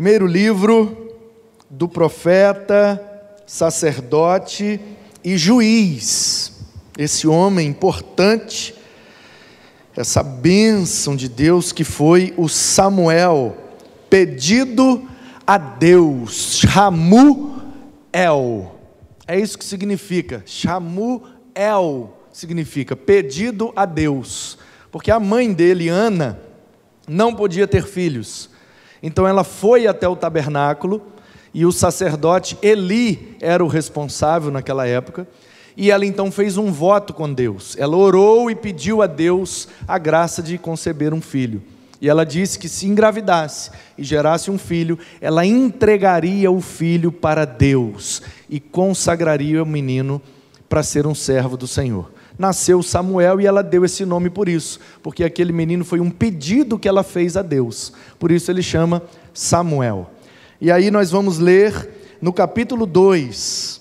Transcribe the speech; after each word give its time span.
Primeiro 0.00 0.26
livro 0.26 1.12
do 1.68 1.86
profeta, 1.86 2.98
sacerdote 3.46 4.80
e 5.22 5.36
juiz. 5.36 6.52
Esse 6.96 7.28
homem 7.28 7.68
importante, 7.68 8.74
essa 9.94 10.22
bênção 10.22 11.14
de 11.14 11.28
Deus 11.28 11.70
que 11.70 11.84
foi 11.84 12.32
o 12.38 12.48
Samuel, 12.48 13.54
pedido 14.08 15.06
a 15.46 15.58
Deus, 15.58 16.60
Shamuel. 16.60 17.60
É 19.26 19.38
isso 19.38 19.58
que 19.58 19.64
significa, 19.66 20.42
Shamuel 20.46 22.16
significa 22.32 22.96
pedido 22.96 23.70
a 23.76 23.84
Deus, 23.84 24.56
porque 24.90 25.10
a 25.10 25.20
mãe 25.20 25.52
dele, 25.52 25.90
Ana, 25.90 26.40
não 27.06 27.34
podia 27.34 27.68
ter 27.68 27.84
filhos. 27.84 28.48
Então 29.02 29.26
ela 29.26 29.44
foi 29.44 29.86
até 29.86 30.08
o 30.08 30.16
tabernáculo 30.16 31.02
e 31.52 31.66
o 31.66 31.72
sacerdote 31.72 32.56
Eli 32.62 33.36
era 33.40 33.64
o 33.64 33.68
responsável 33.68 34.50
naquela 34.50 34.86
época. 34.86 35.26
E 35.76 35.90
ela 35.90 36.04
então 36.04 36.30
fez 36.30 36.56
um 36.56 36.70
voto 36.70 37.14
com 37.14 37.32
Deus. 37.32 37.76
Ela 37.78 37.96
orou 37.96 38.50
e 38.50 38.54
pediu 38.54 39.02
a 39.02 39.06
Deus 39.06 39.68
a 39.86 39.98
graça 39.98 40.42
de 40.42 40.58
conceber 40.58 41.14
um 41.14 41.20
filho. 41.20 41.62
E 42.00 42.08
ela 42.08 42.24
disse 42.24 42.58
que 42.58 42.68
se 42.68 42.86
engravidasse 42.86 43.70
e 43.96 44.02
gerasse 44.02 44.50
um 44.50 44.56
filho, 44.58 44.98
ela 45.20 45.44
entregaria 45.44 46.50
o 46.50 46.60
filho 46.60 47.12
para 47.12 47.44
Deus 47.44 48.22
e 48.48 48.58
consagraria 48.58 49.62
o 49.62 49.66
menino 49.66 50.20
para 50.68 50.82
ser 50.82 51.06
um 51.06 51.14
servo 51.14 51.56
do 51.56 51.66
Senhor. 51.66 52.10
Nasceu 52.40 52.82
Samuel 52.82 53.38
e 53.38 53.46
ela 53.46 53.62
deu 53.62 53.84
esse 53.84 54.06
nome 54.06 54.30
por 54.30 54.48
isso, 54.48 54.80
porque 55.02 55.22
aquele 55.22 55.52
menino 55.52 55.84
foi 55.84 56.00
um 56.00 56.10
pedido 56.10 56.78
que 56.78 56.88
ela 56.88 57.02
fez 57.02 57.36
a 57.36 57.42
Deus. 57.42 57.92
Por 58.18 58.30
isso 58.30 58.50
ele 58.50 58.62
chama 58.62 59.02
Samuel. 59.34 60.10
E 60.58 60.72
aí 60.72 60.90
nós 60.90 61.10
vamos 61.10 61.38
ler 61.38 61.90
no 62.18 62.32
capítulo 62.32 62.86
2. 62.86 63.78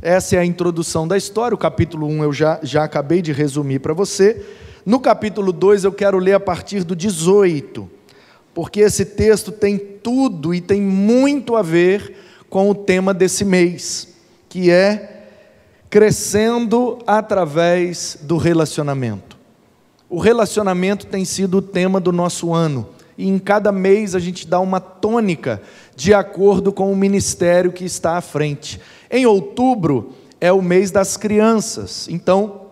Essa 0.00 0.36
é 0.36 0.38
a 0.38 0.44
introdução 0.46 1.06
da 1.06 1.18
história. 1.18 1.54
O 1.54 1.58
capítulo 1.58 2.06
1 2.06 2.10
um 2.10 2.24
eu 2.24 2.32
já, 2.32 2.58
já 2.62 2.84
acabei 2.84 3.20
de 3.20 3.32
resumir 3.32 3.80
para 3.80 3.92
você. 3.92 4.46
No 4.86 4.98
capítulo 4.98 5.52
2 5.52 5.84
eu 5.84 5.92
quero 5.92 6.18
ler 6.18 6.32
a 6.32 6.40
partir 6.40 6.84
do 6.84 6.96
18, 6.96 7.86
porque 8.54 8.80
esse 8.80 9.04
texto 9.04 9.52
tem 9.52 9.76
tudo 9.76 10.54
e 10.54 10.62
tem 10.62 10.80
muito 10.80 11.54
a 11.54 11.60
ver 11.60 12.16
com 12.48 12.70
o 12.70 12.74
tema 12.74 13.12
desse 13.12 13.44
mês, 13.44 14.08
que 14.48 14.70
é 14.70 15.19
crescendo 15.90 16.98
através 17.04 18.16
do 18.22 18.36
relacionamento. 18.36 19.36
O 20.08 20.18
relacionamento 20.18 21.06
tem 21.06 21.24
sido 21.24 21.58
o 21.58 21.62
tema 21.62 22.00
do 22.00 22.12
nosso 22.12 22.54
ano 22.54 22.88
e 23.18 23.28
em 23.28 23.38
cada 23.38 23.70
mês 23.70 24.14
a 24.14 24.18
gente 24.20 24.46
dá 24.46 24.60
uma 24.60 24.80
tônica 24.80 25.60
de 25.94 26.14
acordo 26.14 26.72
com 26.72 26.90
o 26.90 26.96
ministério 26.96 27.72
que 27.72 27.84
está 27.84 28.16
à 28.16 28.20
frente. 28.20 28.80
Em 29.10 29.26
outubro 29.26 30.14
é 30.40 30.52
o 30.52 30.62
mês 30.62 30.90
das 30.90 31.16
crianças, 31.16 32.08
então 32.08 32.62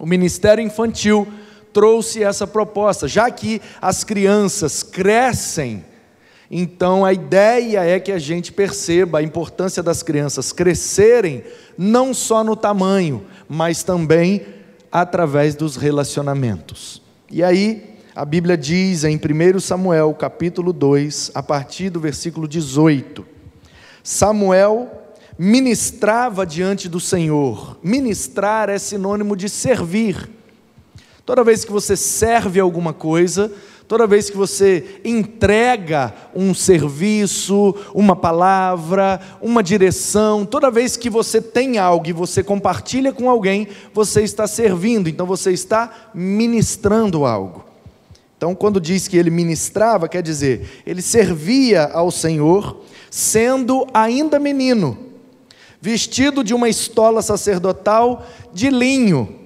o 0.00 0.06
Ministério 0.06 0.64
Infantil 0.64 1.28
trouxe 1.72 2.22
essa 2.22 2.46
proposta, 2.46 3.06
já 3.06 3.30
que 3.30 3.62
as 3.80 4.02
crianças 4.02 4.82
crescem, 4.82 5.84
então 6.54 7.02
a 7.02 7.14
ideia 7.14 7.82
é 7.82 7.98
que 7.98 8.12
a 8.12 8.18
gente 8.18 8.52
perceba 8.52 9.18
a 9.18 9.22
importância 9.22 9.82
das 9.82 10.02
crianças 10.02 10.52
crescerem, 10.52 11.42
não 11.78 12.12
só 12.12 12.44
no 12.44 12.54
tamanho, 12.54 13.24
mas 13.48 13.82
também 13.82 14.44
através 14.92 15.54
dos 15.54 15.76
relacionamentos. 15.76 17.00
E 17.30 17.42
aí, 17.42 17.96
a 18.14 18.26
Bíblia 18.26 18.58
diz 18.58 19.02
em 19.02 19.16
1 19.16 19.60
Samuel, 19.60 20.12
capítulo 20.12 20.74
2, 20.74 21.30
a 21.34 21.42
partir 21.42 21.88
do 21.88 21.98
versículo 21.98 22.46
18: 22.46 23.26
Samuel 24.04 24.90
ministrava 25.38 26.44
diante 26.44 26.86
do 26.86 27.00
Senhor. 27.00 27.78
Ministrar 27.82 28.68
é 28.68 28.78
sinônimo 28.78 29.34
de 29.34 29.48
servir. 29.48 30.28
Toda 31.24 31.42
vez 31.42 31.64
que 31.64 31.72
você 31.72 31.96
serve 31.96 32.60
alguma 32.60 32.92
coisa, 32.92 33.50
toda 33.92 34.06
vez 34.06 34.30
que 34.30 34.36
você 34.38 35.00
entrega 35.04 36.14
um 36.34 36.54
serviço, 36.54 37.74
uma 37.92 38.16
palavra, 38.16 39.20
uma 39.38 39.62
direção, 39.62 40.46
toda 40.46 40.70
vez 40.70 40.96
que 40.96 41.10
você 41.10 41.42
tem 41.42 41.76
algo 41.76 42.08
e 42.08 42.12
você 42.12 42.42
compartilha 42.42 43.12
com 43.12 43.28
alguém, 43.28 43.68
você 43.92 44.22
está 44.22 44.46
servindo, 44.46 45.10
então 45.10 45.26
você 45.26 45.52
está 45.52 46.08
ministrando 46.14 47.26
algo. 47.26 47.66
Então, 48.34 48.54
quando 48.54 48.80
diz 48.80 49.06
que 49.06 49.18
ele 49.18 49.28
ministrava, 49.28 50.08
quer 50.08 50.22
dizer, 50.22 50.82
ele 50.86 51.02
servia 51.02 51.84
ao 51.92 52.10
Senhor, 52.10 52.80
sendo 53.10 53.86
ainda 53.92 54.38
menino, 54.38 54.96
vestido 55.82 56.42
de 56.42 56.54
uma 56.54 56.70
estola 56.70 57.20
sacerdotal 57.20 58.26
de 58.54 58.70
linho. 58.70 59.41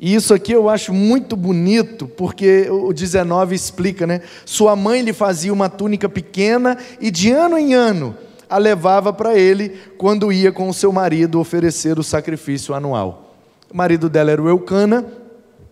E 0.00 0.14
isso 0.14 0.32
aqui 0.32 0.52
eu 0.52 0.68
acho 0.68 0.92
muito 0.92 1.36
bonito, 1.36 2.06
porque 2.06 2.68
o 2.70 2.92
19 2.92 3.54
explica, 3.54 4.06
né? 4.06 4.20
Sua 4.44 4.76
mãe 4.76 5.02
lhe 5.02 5.12
fazia 5.12 5.52
uma 5.52 5.68
túnica 5.68 6.08
pequena 6.08 6.78
e 7.00 7.10
de 7.10 7.30
ano 7.32 7.58
em 7.58 7.74
ano 7.74 8.14
a 8.48 8.56
levava 8.56 9.12
para 9.12 9.36
ele 9.36 9.76
quando 9.98 10.32
ia 10.32 10.50
com 10.50 10.68
o 10.68 10.74
seu 10.74 10.90
marido 10.92 11.38
oferecer 11.38 11.98
o 11.98 12.02
sacrifício 12.02 12.74
anual. 12.74 13.34
O 13.70 13.76
marido 13.76 14.08
dela 14.08 14.30
era 14.30 14.42
o 14.42 14.48
Eucana, 14.48 15.04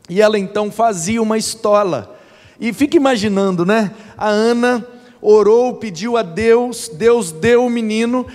e 0.09 0.21
ela 0.21 0.39
então 0.39 0.71
fazia 0.71 1.21
uma 1.21 1.39
estola 1.39 2.17
e 2.61 2.73
fica 2.73 2.97
imaginando, 2.97 3.65
né? 3.65 3.91
A 4.17 4.29
Ana 4.29 4.87
orou, 5.21 5.75
pediu 5.75 6.17
a 6.17 6.23
Deus, 6.23 6.89
Deus 6.89 7.33
deu 7.33 7.65
o 7.65 7.71
menino, 7.71 8.27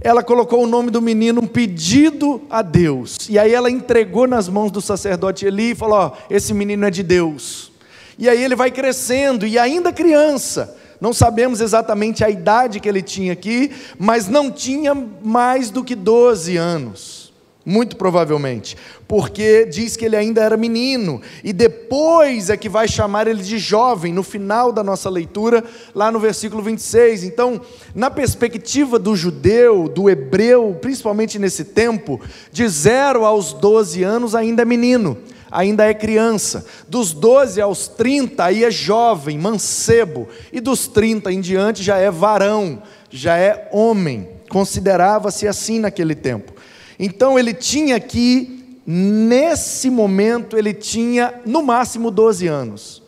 ela 0.00 0.22
colocou 0.22 0.64
o 0.64 0.66
nome 0.66 0.90
do 0.90 1.02
menino, 1.02 1.42
um 1.42 1.46
pedido 1.46 2.42
a 2.48 2.62
Deus. 2.62 3.28
E 3.28 3.38
aí 3.38 3.52
ela 3.52 3.70
entregou 3.70 4.26
nas 4.26 4.48
mãos 4.48 4.70
do 4.70 4.80
sacerdote 4.80 5.44
Eli 5.44 5.72
e 5.72 5.74
falou: 5.74 5.98
Ó, 5.98 6.12
esse 6.30 6.54
menino 6.54 6.86
é 6.86 6.90
de 6.90 7.02
Deus. 7.02 7.70
E 8.18 8.28
aí 8.28 8.42
ele 8.42 8.54
vai 8.54 8.70
crescendo, 8.70 9.46
e 9.46 9.58
ainda 9.58 9.92
criança, 9.92 10.76
não 11.00 11.12
sabemos 11.12 11.60
exatamente 11.60 12.22
a 12.22 12.28
idade 12.28 12.78
que 12.78 12.88
ele 12.88 13.00
tinha 13.00 13.32
aqui, 13.32 13.72
mas 13.98 14.28
não 14.28 14.50
tinha 14.50 14.94
mais 15.22 15.70
do 15.70 15.82
que 15.82 15.94
12 15.94 16.56
anos. 16.56 17.19
Muito 17.64 17.96
provavelmente, 17.96 18.74
porque 19.06 19.66
diz 19.66 19.94
que 19.94 20.06
ele 20.06 20.16
ainda 20.16 20.40
era 20.40 20.56
menino, 20.56 21.20
e 21.44 21.52
depois 21.52 22.48
é 22.48 22.56
que 22.56 22.70
vai 22.70 22.88
chamar 22.88 23.26
ele 23.26 23.42
de 23.42 23.58
jovem, 23.58 24.14
no 24.14 24.22
final 24.22 24.72
da 24.72 24.82
nossa 24.82 25.10
leitura, 25.10 25.62
lá 25.94 26.10
no 26.10 26.18
versículo 26.18 26.62
26. 26.62 27.22
Então, 27.24 27.60
na 27.94 28.10
perspectiva 28.10 28.98
do 28.98 29.14
judeu, 29.14 29.90
do 29.90 30.08
hebreu, 30.08 30.74
principalmente 30.80 31.38
nesse 31.38 31.64
tempo, 31.64 32.18
de 32.50 32.66
0 32.66 33.26
aos 33.26 33.52
12 33.52 34.02
anos 34.02 34.34
ainda 34.34 34.62
é 34.62 34.64
menino, 34.64 35.18
ainda 35.50 35.84
é 35.84 35.92
criança, 35.92 36.64
dos 36.88 37.12
12 37.12 37.60
aos 37.60 37.88
30 37.88 38.42
aí 38.42 38.64
é 38.64 38.70
jovem, 38.70 39.36
mancebo, 39.36 40.26
e 40.50 40.60
dos 40.60 40.88
30 40.88 41.30
em 41.30 41.42
diante 41.42 41.82
já 41.82 41.98
é 41.98 42.10
varão, 42.10 42.82
já 43.10 43.36
é 43.36 43.68
homem, 43.70 44.30
considerava-se 44.48 45.46
assim 45.46 45.78
naquele 45.78 46.14
tempo. 46.14 46.54
Então 47.02 47.38
ele 47.38 47.54
tinha 47.54 47.96
aqui, 47.96 48.78
nesse 48.86 49.88
momento, 49.88 50.54
ele 50.54 50.74
tinha 50.74 51.40
no 51.46 51.62
máximo 51.62 52.10
12 52.10 52.46
anos. 52.46 53.02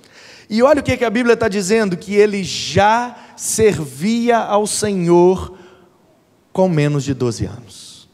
E 0.48 0.62
olha 0.62 0.80
o 0.80 0.82
que, 0.82 0.96
que 0.96 1.04
a 1.04 1.10
Bíblia 1.10 1.34
está 1.34 1.46
dizendo: 1.46 1.94
que 1.94 2.14
ele 2.14 2.42
já 2.42 3.14
servia 3.36 4.38
ao 4.38 4.66
Senhor 4.66 5.58
com 6.54 6.70
menos 6.70 7.04
de 7.04 7.12
12 7.12 7.44
anos. 7.44 8.08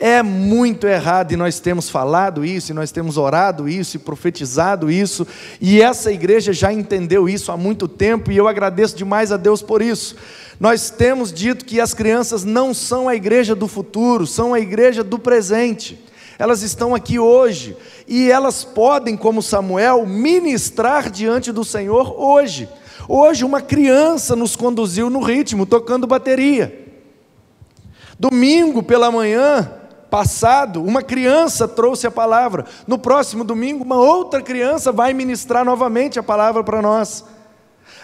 É 0.00 0.24
muito 0.24 0.88
errado, 0.88 1.30
e 1.30 1.36
nós 1.36 1.60
temos 1.60 1.88
falado 1.88 2.44
isso, 2.44 2.72
e 2.72 2.74
nós 2.74 2.90
temos 2.90 3.16
orado 3.16 3.68
isso, 3.68 3.96
e 3.96 4.00
profetizado 4.00 4.90
isso, 4.90 5.26
e 5.60 5.80
essa 5.82 6.10
igreja 6.10 6.52
já 6.52 6.72
entendeu 6.72 7.28
isso 7.28 7.52
há 7.52 7.56
muito 7.56 7.86
tempo, 7.86 8.32
e 8.32 8.36
eu 8.36 8.48
agradeço 8.48 8.96
demais 8.96 9.30
a 9.30 9.36
Deus 9.36 9.60
por 9.60 9.82
isso. 9.82 10.16
Nós 10.60 10.90
temos 10.90 11.32
dito 11.32 11.64
que 11.64 11.80
as 11.80 11.94
crianças 11.94 12.44
não 12.44 12.74
são 12.74 13.08
a 13.08 13.16
igreja 13.16 13.54
do 13.54 13.66
futuro, 13.66 14.26
são 14.26 14.52
a 14.52 14.60
igreja 14.60 15.02
do 15.02 15.18
presente. 15.18 15.98
Elas 16.38 16.60
estão 16.60 16.94
aqui 16.94 17.18
hoje 17.18 17.74
e 18.06 18.30
elas 18.30 18.62
podem, 18.62 19.16
como 19.16 19.42
Samuel, 19.42 20.04
ministrar 20.04 21.08
diante 21.08 21.50
do 21.50 21.64
Senhor 21.64 22.14
hoje. 22.14 22.68
Hoje, 23.08 23.42
uma 23.42 23.62
criança 23.62 24.36
nos 24.36 24.54
conduziu 24.54 25.08
no 25.08 25.20
ritmo, 25.20 25.64
tocando 25.64 26.06
bateria. 26.06 26.88
Domingo 28.18 28.82
pela 28.82 29.10
manhã, 29.10 29.66
passado, 30.10 30.84
uma 30.84 31.02
criança 31.02 31.66
trouxe 31.66 32.06
a 32.06 32.10
palavra. 32.10 32.66
No 32.86 32.98
próximo 32.98 33.44
domingo, 33.44 33.82
uma 33.82 33.96
outra 33.96 34.42
criança 34.42 34.92
vai 34.92 35.14
ministrar 35.14 35.64
novamente 35.64 36.18
a 36.18 36.22
palavra 36.22 36.62
para 36.62 36.82
nós. 36.82 37.24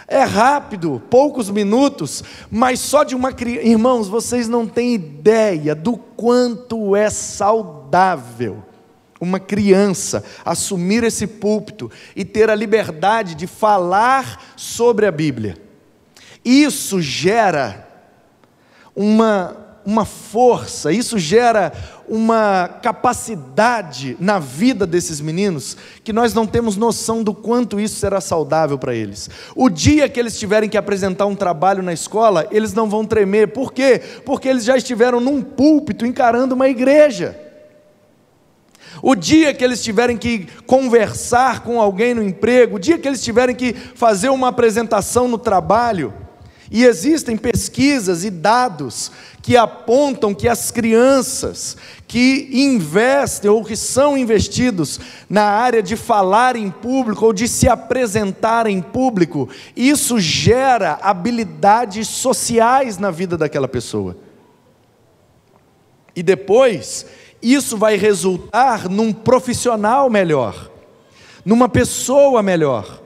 É 0.07 0.23
rápido, 0.23 1.01
poucos 1.09 1.49
minutos, 1.49 2.23
mas 2.49 2.79
só 2.79 3.03
de 3.03 3.13
uma 3.13 3.33
criança. 3.33 3.67
Irmãos, 3.67 4.07
vocês 4.07 4.47
não 4.47 4.65
têm 4.65 4.93
ideia 4.93 5.75
do 5.75 5.97
quanto 5.97 6.95
é 6.95 7.09
saudável 7.09 8.63
uma 9.19 9.39
criança 9.39 10.23
assumir 10.45 11.03
esse 11.03 11.25
púlpito 11.25 11.91
e 12.15 12.23
ter 12.23 12.49
a 12.49 12.55
liberdade 12.55 13.35
de 13.35 13.47
falar 13.47 14.53
sobre 14.55 15.05
a 15.05 15.11
Bíblia. 15.11 15.57
Isso 16.45 17.01
gera 17.01 17.87
uma, 18.95 19.66
uma 19.87 20.03
força, 20.03 20.91
isso 20.91 21.17
gera 21.17 21.71
uma 22.09 22.67
capacidade 22.67 24.17
na 24.19 24.37
vida 24.37 24.85
desses 24.85 25.21
meninos 25.21 25.77
que 26.03 26.11
nós 26.11 26.33
não 26.33 26.45
temos 26.45 26.75
noção 26.75 27.23
do 27.23 27.33
quanto 27.33 27.79
isso 27.79 27.95
será 27.95 28.19
saudável 28.19 28.77
para 28.77 28.93
eles. 28.93 29.29
O 29.55 29.69
dia 29.69 30.09
que 30.09 30.19
eles 30.19 30.37
tiverem 30.37 30.69
que 30.69 30.77
apresentar 30.77 31.25
um 31.25 31.35
trabalho 31.35 31.81
na 31.81 31.93
escola, 31.93 32.45
eles 32.51 32.73
não 32.73 32.89
vão 32.89 33.05
tremer. 33.05 33.53
Por 33.53 33.71
quê? 33.71 34.01
Porque 34.25 34.49
eles 34.49 34.65
já 34.65 34.75
estiveram 34.75 35.21
num 35.21 35.41
púlpito 35.41 36.05
encarando 36.05 36.53
uma 36.53 36.67
igreja. 36.67 37.39
O 39.01 39.15
dia 39.15 39.53
que 39.53 39.63
eles 39.63 39.81
tiverem 39.81 40.17
que 40.17 40.47
conversar 40.65 41.61
com 41.61 41.79
alguém 41.79 42.13
no 42.13 42.21
emprego, 42.21 42.75
o 42.75 42.79
dia 42.79 42.97
que 42.97 43.07
eles 43.07 43.23
tiverem 43.23 43.55
que 43.55 43.71
fazer 43.71 44.27
uma 44.27 44.49
apresentação 44.49 45.29
no 45.29 45.37
trabalho, 45.37 46.13
e 46.69 46.83
existem 46.83 47.37
pesquisas 47.37 48.23
e 48.23 48.29
dados 48.29 49.11
que 49.41 49.55
apontam 49.55 50.33
que 50.33 50.47
as 50.47 50.69
crianças 50.71 51.77
que 52.05 52.49
investem 52.51 53.49
ou 53.49 53.63
que 53.63 53.77
são 53.77 54.17
investidos 54.17 54.99
na 55.29 55.43
área 55.43 55.81
de 55.81 55.95
falar 55.95 56.57
em 56.57 56.69
público 56.69 57.25
ou 57.25 57.31
de 57.31 57.47
se 57.47 57.69
apresentar 57.69 58.67
em 58.67 58.81
público, 58.81 59.47
isso 59.75 60.19
gera 60.19 60.99
habilidades 61.01 62.09
sociais 62.09 62.97
na 62.97 63.11
vida 63.11 63.37
daquela 63.37 63.67
pessoa. 63.67 64.17
E 66.13 66.21
depois, 66.21 67.05
isso 67.41 67.77
vai 67.77 67.95
resultar 67.95 68.89
num 68.89 69.13
profissional 69.13 70.09
melhor, 70.09 70.69
numa 71.45 71.69
pessoa 71.69 72.43
melhor, 72.43 73.01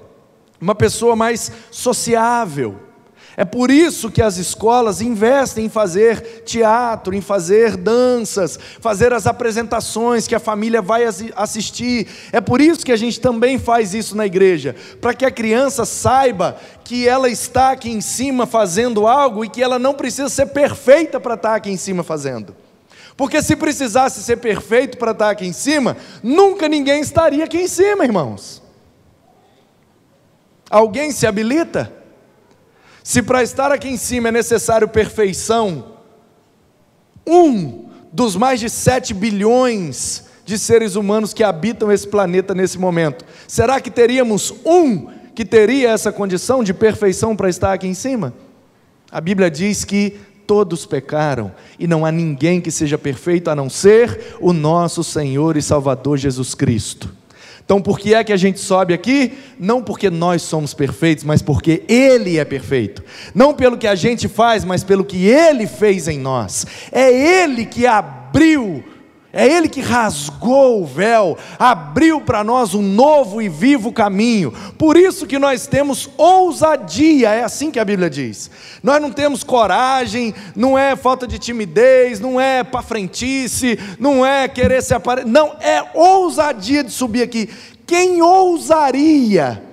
uma 0.60 0.74
pessoa 0.74 1.16
mais 1.16 1.52
sociável 1.70 2.91
é 3.38 3.46
por 3.46 3.72
isso 3.72 4.12
que 4.12 4.22
as 4.22 4.38
escolas 4.38 5.02
investem 5.02 5.66
em 5.66 5.70
fazer 5.70 6.44
teatro, 6.46 7.16
em 7.16 7.22
fazer 7.22 7.78
danças, 7.78 8.60
fazer 8.80 9.14
as 9.14 9.26
apresentações 9.26 10.28
que 10.28 10.36
a 10.36 10.40
família 10.40 10.82
vai 10.82 11.06
assistir. 11.36 12.08
É 12.32 12.42
por 12.42 12.60
isso 12.60 12.86
que 12.86 12.92
a 12.92 12.98
gente 12.98 13.22
também 13.22 13.58
faz 13.58 13.94
isso 13.94 14.18
na 14.18 14.26
igreja, 14.26 14.76
para 15.00 15.14
que 15.14 15.26
a 15.26 15.32
criança 15.32 15.86
saiba 15.86 16.58
que 16.84 17.08
ela 17.08 17.30
está 17.30 17.72
aqui 17.72 17.90
em 17.90 18.02
cima 18.02 18.46
fazendo 18.46 19.08
algo 19.08 19.46
e 19.46 19.50
que 19.50 19.64
ela 19.64 19.80
não 19.80 19.94
precisa 19.94 20.28
ser 20.28 20.48
perfeita 20.48 21.20
para 21.20 21.36
estar 21.36 21.56
aqui 21.56 21.72
em 21.72 21.78
cima 21.78 22.04
fazendo. 22.04 22.54
Porque 23.16 23.42
se 23.42 23.56
precisasse 23.56 24.22
ser 24.24 24.38
perfeito 24.38 24.98
para 24.98 25.12
estar 25.12 25.30
aqui 25.30 25.46
em 25.46 25.54
cima, 25.54 25.96
nunca 26.22 26.68
ninguém 26.68 27.02
estaria 27.02 27.46
aqui 27.46 27.60
em 27.60 27.68
cima, 27.68 28.04
irmãos. 28.04 28.62
Alguém 30.70 31.12
se 31.12 31.26
habilita? 31.26 32.01
Se 33.04 33.22
para 33.22 33.42
estar 33.42 33.72
aqui 33.72 33.88
em 33.88 33.98
cima 33.98 34.30
é 34.30 34.32
necessário 34.32 34.88
perfeição, 34.88 35.98
um 37.26 37.90
dos 38.12 38.36
mais 38.36 38.60
de 38.60 38.70
7 38.70 39.14
bilhões 39.14 40.26
de 40.46 40.58
seres 40.58 40.96
humanos 40.96 41.34
que 41.34 41.44
habitam 41.44 41.92
esse 41.92 42.08
planeta 42.08 42.54
nesse 42.54 42.78
momento, 42.78 43.26
será 43.48 43.80
que 43.80 43.90
teríamos 43.90 44.54
um 44.66 45.08
que 45.34 45.46
teria 45.46 45.92
essa 45.92 46.12
condição 46.12 46.64
de 46.64 46.74
perfeição 46.74 47.36
para 47.36 47.50
estar 47.50 47.74
aqui 47.74 47.88
em 47.88 47.94
cima? 47.94 48.34
A 49.12 49.20
Bíblia 49.20 49.50
diz 49.50 49.84
que 49.84 50.20
todos 50.46 50.86
pecaram 50.86 51.52
e 51.80 51.88
não 51.88 52.06
há 52.06 52.12
ninguém 52.12 52.60
que 52.60 52.70
seja 52.70 52.98
perfeito 52.98 53.50
a 53.50 53.56
não 53.56 53.70
ser 53.70 54.36
o 54.40 54.52
nosso 54.52 55.04
Senhor 55.04 55.56
e 55.56 55.62
Salvador 55.62 56.18
Jesus 56.18 56.54
Cristo. 56.54 57.21
Então, 57.72 57.82
por 57.82 57.98
que 57.98 58.14
é 58.14 58.22
que 58.22 58.34
a 58.34 58.38
gente 58.38 58.60
sobe 58.60 58.94
aqui? 58.94 59.32
Não 59.58 59.82
porque 59.82 60.10
nós 60.10 60.42
somos 60.42 60.74
perfeitos, 60.74 61.24
mas 61.24 61.42
porque 61.42 61.84
Ele 61.88 62.38
é 62.38 62.44
perfeito. 62.44 63.02
Não 63.34 63.54
pelo 63.54 63.78
que 63.78 63.88
a 63.88 63.96
gente 63.96 64.28
faz, 64.28 64.66
mas 64.66 64.84
pelo 64.84 65.06
que 65.06 65.26
Ele 65.26 65.66
fez 65.66 66.10
em 66.10 66.20
nós. 66.20 66.66
É 66.92 67.10
Ele 67.10 67.66
que 67.66 67.88
abriu 67.88 68.84
é 69.34 69.48
Ele 69.48 69.70
que 69.70 69.80
rasgou 69.80 70.82
o 70.82 70.86
véu, 70.86 71.38
abriu 71.58 72.20
para 72.20 72.44
nós 72.44 72.74
um 72.74 72.82
novo 72.82 73.42
e 73.42 73.48
vivo 73.48 73.94
caminho. 73.94 74.54
Por 74.78 74.98
isso 74.98 75.26
que 75.26 75.40
nós 75.40 75.68
temos 75.68 76.10
ousadia, 76.18 77.30
é 77.30 77.44
assim 77.44 77.72
que 77.72 77.80
a 77.80 77.86
Bíblia 77.86 78.10
diz. 78.10 78.52
Nós 78.84 79.02
não 79.02 79.10
temos 79.10 79.44
coragem, 79.44 80.34
não 80.54 80.78
é 80.78 80.98
falta 80.98 81.26
de 81.26 81.40
timidez, 81.40 82.20
não 82.20 82.42
é 82.42 82.62
para 82.62 82.82
frentice, 82.82 83.80
não 83.98 84.26
é 84.26 84.50
querer 84.50 84.84
se 84.84 84.94
aparecer, 84.94 85.30
não, 85.30 85.56
é 85.62 85.82
ousadia 85.94 86.84
de 86.84 86.92
subir 86.92 87.22
aqui. 87.22 87.50
Quem 87.88 88.22
ousaria 88.22 89.64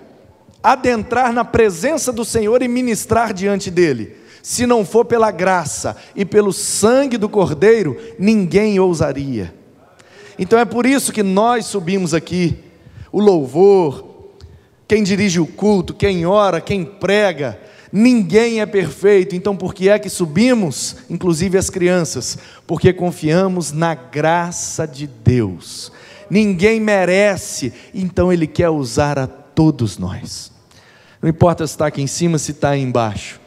adentrar 0.62 1.32
na 1.32 1.44
presença 1.44 2.12
do 2.12 2.24
Senhor 2.24 2.62
e 2.62 2.68
ministrar 2.68 3.32
diante 3.32 3.70
dele? 3.70 4.27
Se 4.42 4.66
não 4.66 4.84
for 4.84 5.04
pela 5.04 5.30
graça 5.30 5.96
e 6.14 6.24
pelo 6.24 6.52
sangue 6.52 7.16
do 7.16 7.28
Cordeiro, 7.28 7.96
ninguém 8.18 8.78
ousaria. 8.78 9.54
Então 10.38 10.58
é 10.58 10.64
por 10.64 10.86
isso 10.86 11.12
que 11.12 11.22
nós 11.22 11.66
subimos 11.66 12.14
aqui, 12.14 12.58
o 13.10 13.20
louvor, 13.20 14.08
quem 14.86 15.02
dirige 15.02 15.40
o 15.40 15.46
culto, 15.46 15.92
quem 15.92 16.24
ora, 16.24 16.60
quem 16.60 16.84
prega, 16.84 17.58
ninguém 17.92 18.60
é 18.60 18.66
perfeito. 18.66 19.34
Então 19.34 19.56
por 19.56 19.74
que 19.74 19.88
é 19.88 19.98
que 19.98 20.08
subimos, 20.08 20.96
inclusive 21.10 21.58
as 21.58 21.68
crianças? 21.68 22.38
Porque 22.66 22.92
confiamos 22.92 23.72
na 23.72 23.94
graça 23.94 24.86
de 24.86 25.06
Deus. 25.06 25.92
Ninguém 26.30 26.78
merece, 26.78 27.72
então 27.92 28.32
Ele 28.32 28.46
quer 28.46 28.68
usar 28.68 29.18
a 29.18 29.26
todos 29.26 29.98
nós. 29.98 30.52
Não 31.20 31.28
importa 31.28 31.66
se 31.66 31.74
está 31.74 31.86
aqui 31.86 32.00
em 32.00 32.06
cima, 32.06 32.38
se 32.38 32.52
está 32.52 32.76
embaixo. 32.76 33.40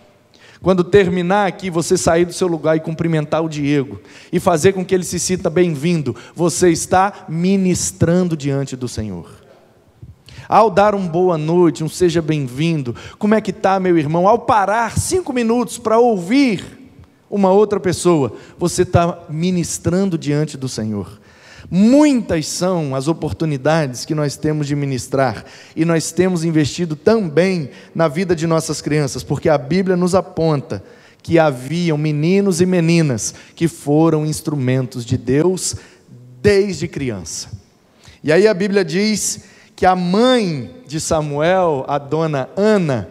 Quando 0.61 0.83
terminar 0.83 1.47
aqui, 1.47 1.71
você 1.71 1.97
sair 1.97 2.23
do 2.23 2.33
seu 2.33 2.47
lugar 2.47 2.77
e 2.77 2.81
cumprimentar 2.81 3.43
o 3.43 3.49
Diego 3.49 3.99
e 4.31 4.39
fazer 4.39 4.73
com 4.73 4.85
que 4.85 4.93
ele 4.93 5.03
se 5.03 5.19
sinta 5.19 5.49
bem-vindo, 5.49 6.15
você 6.35 6.69
está 6.69 7.25
ministrando 7.27 8.37
diante 8.37 8.75
do 8.75 8.87
Senhor. 8.87 9.27
Ao 10.47 10.69
dar 10.69 10.93
um 10.93 11.07
boa 11.07 11.37
noite, 11.37 11.83
um 11.83 11.89
seja 11.89 12.21
bem-vindo, 12.21 12.95
como 13.17 13.33
é 13.33 13.41
que 13.41 13.49
está, 13.49 13.79
meu 13.79 13.97
irmão? 13.97 14.27
Ao 14.27 14.37
parar 14.37 14.99
cinco 14.99 15.33
minutos 15.33 15.79
para 15.79 15.97
ouvir 15.97 16.79
uma 17.27 17.49
outra 17.51 17.79
pessoa, 17.79 18.33
você 18.59 18.83
está 18.83 19.23
ministrando 19.29 20.17
diante 20.17 20.57
do 20.57 20.69
Senhor. 20.69 21.20
Muitas 21.73 22.47
são 22.47 22.93
as 22.93 23.07
oportunidades 23.07 24.03
que 24.03 24.13
nós 24.13 24.35
temos 24.35 24.67
de 24.67 24.75
ministrar 24.75 25.45
e 25.73 25.85
nós 25.85 26.11
temos 26.11 26.43
investido 26.43 26.97
também 26.97 27.69
na 27.95 28.09
vida 28.09 28.35
de 28.35 28.45
nossas 28.45 28.81
crianças, 28.81 29.23
porque 29.23 29.47
a 29.47 29.57
Bíblia 29.57 29.95
nos 29.95 30.13
aponta 30.13 30.83
que 31.23 31.39
haviam 31.39 31.97
meninos 31.97 32.59
e 32.59 32.65
meninas 32.65 33.33
que 33.55 33.69
foram 33.69 34.25
instrumentos 34.25 35.05
de 35.05 35.17
Deus 35.17 35.77
desde 36.41 36.89
criança. 36.89 37.49
E 38.21 38.33
aí 38.33 38.49
a 38.49 38.53
Bíblia 38.53 38.83
diz 38.83 39.45
que 39.73 39.85
a 39.85 39.95
mãe 39.95 40.75
de 40.85 40.99
Samuel, 40.99 41.85
a 41.87 41.97
dona 41.97 42.49
Ana, 42.57 43.07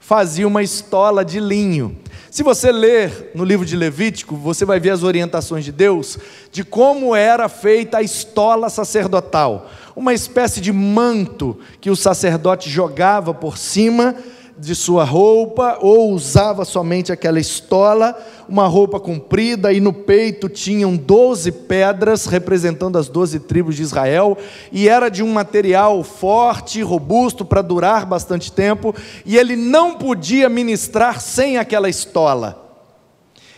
fazia 0.00 0.48
uma 0.48 0.62
estola 0.62 1.22
de 1.22 1.38
linho. 1.38 1.98
Se 2.30 2.44
você 2.44 2.70
ler 2.70 3.32
no 3.34 3.44
livro 3.44 3.66
de 3.66 3.74
Levítico, 3.74 4.36
você 4.36 4.64
vai 4.64 4.78
ver 4.78 4.90
as 4.90 5.02
orientações 5.02 5.64
de 5.64 5.72
Deus 5.72 6.16
de 6.52 6.62
como 6.62 7.16
era 7.16 7.48
feita 7.48 7.98
a 7.98 8.02
estola 8.02 8.70
sacerdotal, 8.70 9.68
uma 9.96 10.14
espécie 10.14 10.60
de 10.60 10.72
manto 10.72 11.58
que 11.80 11.90
o 11.90 11.96
sacerdote 11.96 12.70
jogava 12.70 13.34
por 13.34 13.58
cima 13.58 14.14
de 14.60 14.74
sua 14.74 15.04
roupa, 15.04 15.78
ou 15.80 16.12
usava 16.12 16.66
somente 16.66 17.10
aquela 17.10 17.40
estola, 17.40 18.14
uma 18.46 18.66
roupa 18.66 19.00
comprida, 19.00 19.72
e 19.72 19.80
no 19.80 19.92
peito 19.92 20.50
tinham 20.50 20.96
doze 20.96 21.50
pedras 21.50 22.26
representando 22.26 22.98
as 22.98 23.08
doze 23.08 23.40
tribos 23.40 23.74
de 23.74 23.82
Israel, 23.82 24.36
e 24.70 24.86
era 24.86 25.08
de 25.08 25.22
um 25.22 25.32
material 25.32 26.04
forte, 26.04 26.82
robusto, 26.82 27.42
para 27.42 27.62
durar 27.62 28.04
bastante 28.04 28.52
tempo, 28.52 28.94
e 29.24 29.38
ele 29.38 29.56
não 29.56 29.96
podia 29.96 30.48
ministrar 30.48 31.20
sem 31.20 31.56
aquela 31.56 31.88
estola. 31.88 32.69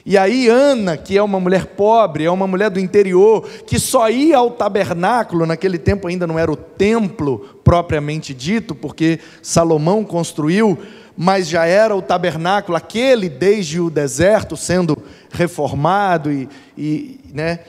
E 0.04 0.18
aí, 0.18 0.48
Ana, 0.48 0.96
que 0.96 1.16
é 1.16 1.22
uma 1.22 1.38
mulher 1.38 1.66
pobre, 1.66 2.24
é 2.24 2.30
uma 2.30 2.46
mulher 2.46 2.70
do 2.70 2.80
interior, 2.80 3.48
que 3.66 3.78
só 3.78 4.10
ia 4.10 4.36
ao 4.36 4.50
tabernáculo, 4.50 5.46
naquele 5.46 5.78
tempo 5.78 6.08
ainda 6.08 6.26
não 6.26 6.38
era 6.38 6.50
o 6.50 6.56
templo 6.56 7.60
propriamente 7.62 8.34
dito, 8.34 8.74
porque 8.74 9.20
Salomão 9.40 10.02
construiu, 10.02 10.76
mas 11.16 11.48
já 11.48 11.66
era 11.66 11.94
o 11.94 12.02
tabernáculo, 12.02 12.76
aquele 12.76 13.28
desde 13.28 13.80
o 13.80 13.88
deserto, 13.88 14.56
sendo 14.56 14.98
reformado 15.30 16.32
e, 16.32 16.48
e 16.76 17.20
né, 17.32 17.60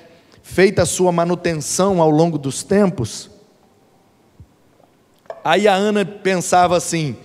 feita 0.41 0.81
a 0.81 0.87
sua 0.87 1.11
manutenção 1.11 2.01
ao 2.01 2.09
longo 2.09 2.39
dos 2.39 2.63
tempos. 2.63 3.29
Aí 5.43 5.67
a 5.67 5.75
Ana 5.75 6.03
pensava 6.03 6.77
assim: 6.77 7.15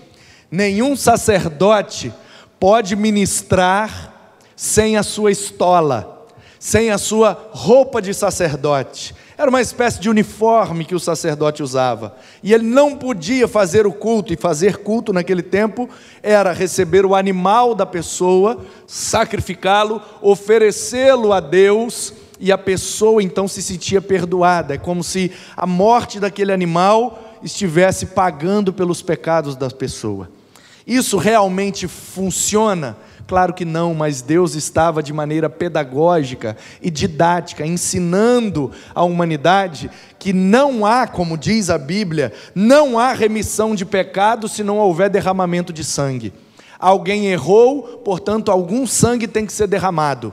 nenhum 0.50 0.94
sacerdote 0.96 2.12
pode 2.60 2.94
ministrar 2.94 4.17
sem 4.58 4.96
a 4.96 5.04
sua 5.04 5.30
estola, 5.30 6.26
sem 6.58 6.90
a 6.90 6.98
sua 6.98 7.48
roupa 7.52 8.02
de 8.02 8.12
sacerdote. 8.12 9.14
Era 9.38 9.48
uma 9.48 9.60
espécie 9.60 10.00
de 10.00 10.10
uniforme 10.10 10.84
que 10.84 10.96
o 10.96 10.98
sacerdote 10.98 11.62
usava. 11.62 12.16
E 12.42 12.52
ele 12.52 12.64
não 12.64 12.96
podia 12.96 13.46
fazer 13.46 13.86
o 13.86 13.92
culto, 13.92 14.32
e 14.32 14.36
fazer 14.36 14.78
culto 14.78 15.12
naquele 15.12 15.44
tempo 15.44 15.88
era 16.24 16.52
receber 16.52 17.06
o 17.06 17.14
animal 17.14 17.72
da 17.72 17.86
pessoa, 17.86 18.58
sacrificá-lo, 18.84 20.02
oferecê-lo 20.20 21.32
a 21.32 21.38
Deus, 21.38 22.12
e 22.40 22.50
a 22.50 22.58
pessoa 22.58 23.22
então 23.22 23.46
se 23.46 23.62
sentia 23.62 24.02
perdoada. 24.02 24.74
É 24.74 24.78
como 24.78 25.04
se 25.04 25.30
a 25.56 25.68
morte 25.68 26.18
daquele 26.18 26.52
animal 26.52 27.38
estivesse 27.44 28.06
pagando 28.06 28.72
pelos 28.72 29.02
pecados 29.02 29.54
da 29.54 29.70
pessoa. 29.70 30.28
Isso 30.84 31.16
realmente 31.16 31.86
funciona? 31.86 32.96
Claro 33.28 33.52
que 33.52 33.66
não, 33.66 33.92
mas 33.92 34.23
Deus 34.23 34.54
estava 34.54 35.02
de 35.02 35.12
maneira 35.12 35.50
pedagógica 35.50 36.56
e 36.80 36.90
didática 36.90 37.66
ensinando 37.66 38.73
à 38.94 39.04
humanidade 39.04 39.90
que 40.18 40.32
não 40.32 40.87
há, 40.87 41.06
como 41.06 41.37
diz 41.37 41.68
a 41.68 41.76
Bíblia, 41.76 42.32
não 42.54 42.99
há 42.99 43.12
remissão 43.12 43.75
de 43.75 43.85
pecado 43.85 44.49
se 44.49 44.64
não 44.64 44.78
houver 44.78 45.11
derramamento 45.11 45.75
de 45.75 45.85
sangue. 45.85 46.32
Alguém 46.78 47.26
errou, 47.26 47.99
portanto, 48.02 48.50
algum 48.50 48.87
sangue 48.87 49.28
tem 49.28 49.44
que 49.44 49.52
ser 49.52 49.66
derramado. 49.66 50.32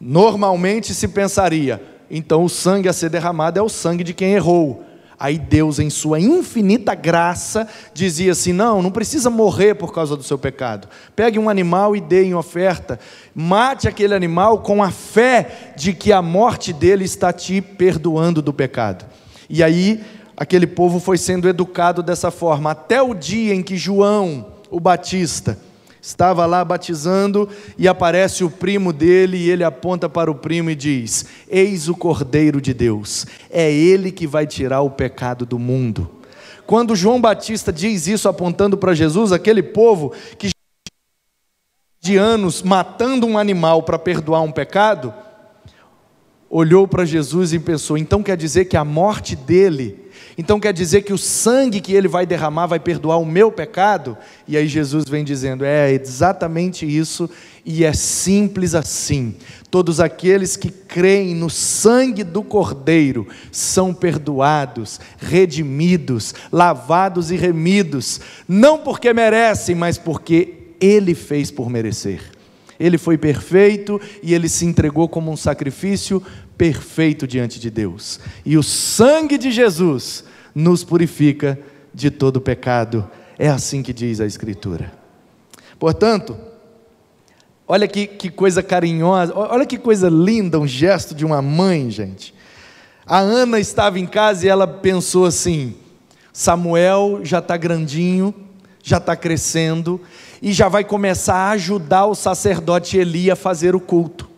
Normalmente 0.00 0.94
se 0.94 1.08
pensaria, 1.08 1.82
então 2.08 2.44
o 2.44 2.48
sangue 2.48 2.88
a 2.88 2.92
ser 2.92 3.08
derramado 3.08 3.58
é 3.58 3.62
o 3.62 3.68
sangue 3.68 4.04
de 4.04 4.14
quem 4.14 4.34
errou. 4.34 4.84
Aí 5.22 5.38
Deus, 5.38 5.78
em 5.78 5.88
sua 5.88 6.18
infinita 6.18 6.96
graça, 6.96 7.68
dizia 7.94 8.32
assim: 8.32 8.52
não, 8.52 8.82
não 8.82 8.90
precisa 8.90 9.30
morrer 9.30 9.76
por 9.76 9.94
causa 9.94 10.16
do 10.16 10.22
seu 10.24 10.36
pecado. 10.36 10.88
Pegue 11.14 11.38
um 11.38 11.48
animal 11.48 11.94
e 11.94 12.00
dê 12.00 12.24
em 12.24 12.34
oferta. 12.34 12.98
Mate 13.32 13.86
aquele 13.86 14.16
animal 14.16 14.62
com 14.62 14.82
a 14.82 14.90
fé 14.90 15.74
de 15.76 15.92
que 15.92 16.12
a 16.12 16.20
morte 16.20 16.72
dele 16.72 17.04
está 17.04 17.32
te 17.32 17.60
perdoando 17.60 18.42
do 18.42 18.52
pecado. 18.52 19.04
E 19.48 19.62
aí, 19.62 20.02
aquele 20.36 20.66
povo 20.66 20.98
foi 20.98 21.16
sendo 21.16 21.48
educado 21.48 22.02
dessa 22.02 22.32
forma, 22.32 22.72
até 22.72 23.00
o 23.00 23.14
dia 23.14 23.54
em 23.54 23.62
que 23.62 23.76
João, 23.76 24.54
o 24.72 24.80
Batista, 24.80 25.56
estava 26.02 26.44
lá 26.44 26.64
batizando 26.64 27.48
e 27.78 27.86
aparece 27.86 28.42
o 28.42 28.50
primo 28.50 28.92
dele 28.92 29.36
e 29.36 29.48
ele 29.48 29.62
aponta 29.62 30.08
para 30.08 30.28
o 30.28 30.34
primo 30.34 30.68
e 30.68 30.74
diz: 30.74 31.26
Eis 31.48 31.88
o 31.88 31.94
Cordeiro 31.94 32.60
de 32.60 32.74
Deus, 32.74 33.24
é 33.48 33.72
ele 33.72 34.10
que 34.10 34.26
vai 34.26 34.44
tirar 34.44 34.80
o 34.80 34.90
pecado 34.90 35.46
do 35.46 35.60
mundo. 35.60 36.10
Quando 36.66 36.96
João 36.96 37.20
Batista 37.20 37.72
diz 37.72 38.08
isso 38.08 38.28
apontando 38.28 38.76
para 38.76 38.94
Jesus, 38.94 39.30
aquele 39.30 39.62
povo 39.62 40.12
que 40.36 40.50
de 42.00 42.16
anos 42.16 42.62
matando 42.62 43.24
um 43.24 43.38
animal 43.38 43.84
para 43.84 43.96
perdoar 43.96 44.40
um 44.40 44.50
pecado, 44.50 45.14
olhou 46.50 46.88
para 46.88 47.04
Jesus 47.04 47.52
e 47.52 47.60
pensou: 47.60 47.96
então 47.96 48.24
quer 48.24 48.36
dizer 48.36 48.64
que 48.64 48.76
a 48.76 48.84
morte 48.84 49.36
dele 49.36 50.01
então 50.36 50.58
quer 50.58 50.72
dizer 50.72 51.02
que 51.02 51.12
o 51.12 51.18
sangue 51.18 51.80
que 51.80 51.92
ele 51.92 52.08
vai 52.08 52.24
derramar 52.24 52.66
vai 52.66 52.80
perdoar 52.80 53.18
o 53.18 53.26
meu 53.26 53.52
pecado? 53.52 54.16
E 54.48 54.56
aí 54.56 54.66
Jesus 54.66 55.04
vem 55.04 55.24
dizendo: 55.24 55.64
é 55.64 55.92
exatamente 55.92 56.86
isso, 56.86 57.28
e 57.64 57.84
é 57.84 57.92
simples 57.92 58.74
assim. 58.74 59.34
Todos 59.70 60.00
aqueles 60.00 60.56
que 60.56 60.70
creem 60.70 61.34
no 61.34 61.48
sangue 61.48 62.24
do 62.24 62.42
Cordeiro 62.42 63.26
são 63.50 63.94
perdoados, 63.94 65.00
redimidos, 65.18 66.34
lavados 66.50 67.30
e 67.30 67.36
remidos, 67.36 68.20
não 68.48 68.78
porque 68.78 69.12
merecem, 69.12 69.74
mas 69.74 69.96
porque 69.98 70.54
ele 70.80 71.14
fez 71.14 71.50
por 71.50 71.70
merecer. 71.70 72.20
Ele 72.78 72.98
foi 72.98 73.16
perfeito 73.16 74.00
e 74.24 74.34
ele 74.34 74.48
se 74.48 74.64
entregou 74.64 75.08
como 75.08 75.30
um 75.30 75.36
sacrifício 75.36 76.20
perfeito 76.62 77.26
diante 77.26 77.58
de 77.58 77.68
Deus. 77.68 78.20
E 78.46 78.56
o 78.56 78.62
sangue 78.62 79.36
de 79.36 79.50
Jesus 79.50 80.22
nos 80.54 80.84
purifica 80.84 81.58
de 81.92 82.08
todo 82.08 82.40
pecado. 82.40 83.10
É 83.36 83.48
assim 83.48 83.82
que 83.82 83.92
diz 83.92 84.20
a 84.20 84.26
Escritura. 84.26 84.92
Portanto, 85.76 86.38
olha 87.66 87.88
que, 87.88 88.06
que 88.06 88.30
coisa 88.30 88.62
carinhosa, 88.62 89.32
olha 89.34 89.66
que 89.66 89.76
coisa 89.76 90.08
linda, 90.08 90.60
um 90.60 90.66
gesto 90.66 91.16
de 91.16 91.26
uma 91.26 91.42
mãe, 91.42 91.90
gente. 91.90 92.32
A 93.04 93.18
Ana 93.18 93.58
estava 93.58 93.98
em 93.98 94.06
casa 94.06 94.46
e 94.46 94.48
ela 94.48 94.68
pensou 94.68 95.26
assim: 95.26 95.74
Samuel 96.32 97.22
já 97.24 97.40
está 97.40 97.56
grandinho, 97.56 98.32
já 98.80 98.98
está 98.98 99.16
crescendo, 99.16 100.00
e 100.40 100.52
já 100.52 100.68
vai 100.68 100.84
começar 100.84 101.34
a 101.34 101.50
ajudar 101.50 102.06
o 102.06 102.14
sacerdote 102.14 102.98
Eli 102.98 103.32
a 103.32 103.34
fazer 103.34 103.74
o 103.74 103.80
culto. 103.80 104.30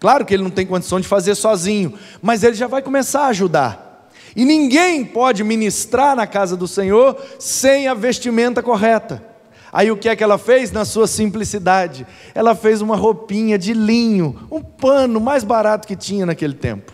Claro 0.00 0.24
que 0.24 0.32
ele 0.32 0.42
não 0.42 0.50
tem 0.50 0.66
condição 0.66 1.00
de 1.00 1.08
fazer 1.08 1.34
sozinho, 1.34 1.94
mas 2.22 2.42
ele 2.42 2.54
já 2.54 2.66
vai 2.66 2.82
começar 2.82 3.22
a 3.22 3.28
ajudar. 3.28 4.10
E 4.36 4.44
ninguém 4.44 5.04
pode 5.04 5.42
ministrar 5.42 6.14
na 6.14 6.26
casa 6.26 6.56
do 6.56 6.68
Senhor 6.68 7.16
sem 7.38 7.88
a 7.88 7.94
vestimenta 7.94 8.62
correta. 8.62 9.24
Aí 9.72 9.90
o 9.90 9.96
que 9.96 10.08
é 10.08 10.16
que 10.16 10.22
ela 10.22 10.38
fez? 10.38 10.70
Na 10.70 10.84
sua 10.84 11.06
simplicidade, 11.06 12.06
ela 12.34 12.54
fez 12.54 12.80
uma 12.80 12.96
roupinha 12.96 13.58
de 13.58 13.74
linho, 13.74 14.46
um 14.50 14.62
pano 14.62 15.20
mais 15.20 15.44
barato 15.44 15.86
que 15.86 15.96
tinha 15.96 16.24
naquele 16.24 16.54
tempo. 16.54 16.92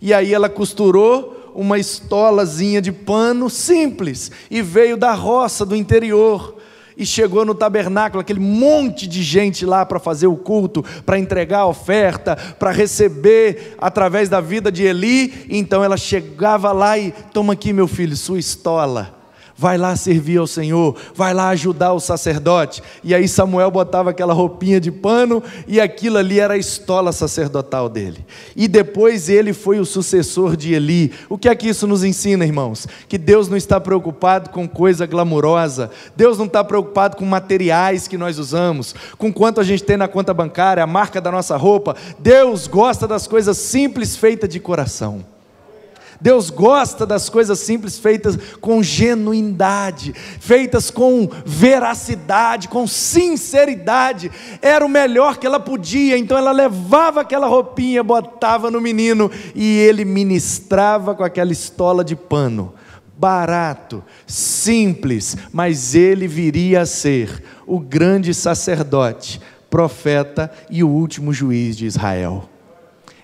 E 0.00 0.12
aí 0.12 0.34
ela 0.34 0.48
costurou 0.48 1.52
uma 1.54 1.78
estolazinha 1.78 2.82
de 2.82 2.92
pano 2.92 3.48
simples 3.48 4.30
e 4.50 4.60
veio 4.60 4.96
da 4.96 5.12
roça 5.12 5.64
do 5.64 5.74
interior 5.74 6.56
e 6.96 7.04
chegou 7.04 7.44
no 7.44 7.54
tabernáculo, 7.54 8.20
aquele 8.20 8.40
monte 8.40 9.06
de 9.06 9.22
gente 9.22 9.66
lá 9.66 9.84
para 9.84 9.98
fazer 9.98 10.26
o 10.26 10.36
culto, 10.36 10.84
para 11.04 11.18
entregar 11.18 11.60
a 11.60 11.66
oferta, 11.66 12.36
para 12.36 12.70
receber 12.70 13.74
através 13.78 14.28
da 14.28 14.40
vida 14.40 14.70
de 14.70 14.84
Eli. 14.84 15.46
Então 15.48 15.82
ela 15.82 15.96
chegava 15.96 16.72
lá 16.72 16.98
e: 16.98 17.12
toma 17.32 17.54
aqui, 17.54 17.72
meu 17.72 17.88
filho, 17.88 18.16
sua 18.16 18.38
estola 18.38 19.23
vai 19.56 19.78
lá 19.78 19.94
servir 19.96 20.38
ao 20.38 20.46
Senhor, 20.46 20.96
vai 21.14 21.32
lá 21.32 21.48
ajudar 21.48 21.92
o 21.92 22.00
sacerdote. 22.00 22.82
E 23.02 23.14
aí 23.14 23.28
Samuel 23.28 23.70
botava 23.70 24.10
aquela 24.10 24.34
roupinha 24.34 24.80
de 24.80 24.90
pano 24.90 25.42
e 25.66 25.80
aquilo 25.80 26.18
ali 26.18 26.40
era 26.40 26.54
a 26.54 26.58
estola 26.58 27.12
sacerdotal 27.12 27.88
dele. 27.88 28.24
E 28.56 28.66
depois 28.66 29.28
ele 29.28 29.52
foi 29.52 29.78
o 29.78 29.84
sucessor 29.84 30.56
de 30.56 30.74
Eli. 30.74 31.12
O 31.28 31.38
que 31.38 31.48
é 31.48 31.54
que 31.54 31.68
isso 31.68 31.86
nos 31.86 32.04
ensina, 32.04 32.44
irmãos? 32.44 32.86
Que 33.08 33.18
Deus 33.18 33.48
não 33.48 33.56
está 33.56 33.80
preocupado 33.80 34.50
com 34.50 34.68
coisa 34.68 35.06
glamurosa, 35.06 35.90
Deus 36.16 36.38
não 36.38 36.46
está 36.46 36.64
preocupado 36.64 37.16
com 37.16 37.24
materiais 37.24 38.08
que 38.08 38.18
nós 38.18 38.38
usamos, 38.38 38.94
com 39.18 39.32
quanto 39.32 39.60
a 39.60 39.64
gente 39.64 39.84
tem 39.84 39.96
na 39.96 40.08
conta 40.08 40.34
bancária, 40.34 40.82
a 40.82 40.86
marca 40.86 41.20
da 41.20 41.30
nossa 41.30 41.56
roupa. 41.56 41.96
Deus 42.18 42.66
gosta 42.66 43.06
das 43.06 43.26
coisas 43.26 43.56
simples 43.58 44.16
feitas 44.16 44.48
de 44.48 44.60
coração. 44.60 45.33
Deus 46.20 46.50
gosta 46.50 47.04
das 47.04 47.28
coisas 47.28 47.58
simples 47.58 47.98
feitas 47.98 48.38
com 48.60 48.82
genuinidade, 48.82 50.12
feitas 50.12 50.90
com 50.90 51.28
veracidade, 51.44 52.68
com 52.68 52.86
sinceridade. 52.86 54.30
Era 54.62 54.84
o 54.84 54.88
melhor 54.88 55.36
que 55.38 55.46
ela 55.46 55.60
podia, 55.60 56.16
então 56.16 56.36
ela 56.38 56.52
levava 56.52 57.20
aquela 57.20 57.46
roupinha, 57.46 58.02
botava 58.02 58.70
no 58.70 58.80
menino 58.80 59.30
e 59.54 59.78
ele 59.78 60.04
ministrava 60.04 61.14
com 61.14 61.24
aquela 61.24 61.52
estola 61.52 62.04
de 62.04 62.16
pano. 62.16 62.74
Barato, 63.16 64.02
simples, 64.26 65.36
mas 65.52 65.94
ele 65.94 66.26
viria 66.26 66.80
a 66.80 66.86
ser 66.86 67.44
o 67.66 67.78
grande 67.78 68.34
sacerdote, 68.34 69.40
profeta 69.70 70.50
e 70.68 70.82
o 70.82 70.88
último 70.88 71.32
juiz 71.32 71.76
de 71.76 71.86
Israel. 71.86 72.48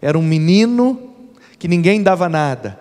Era 0.01 0.19
um 0.19 0.23
menino 0.23 1.10
que 1.61 1.69
ninguém 1.69 2.02
dava 2.02 2.26
nada. 2.26 2.81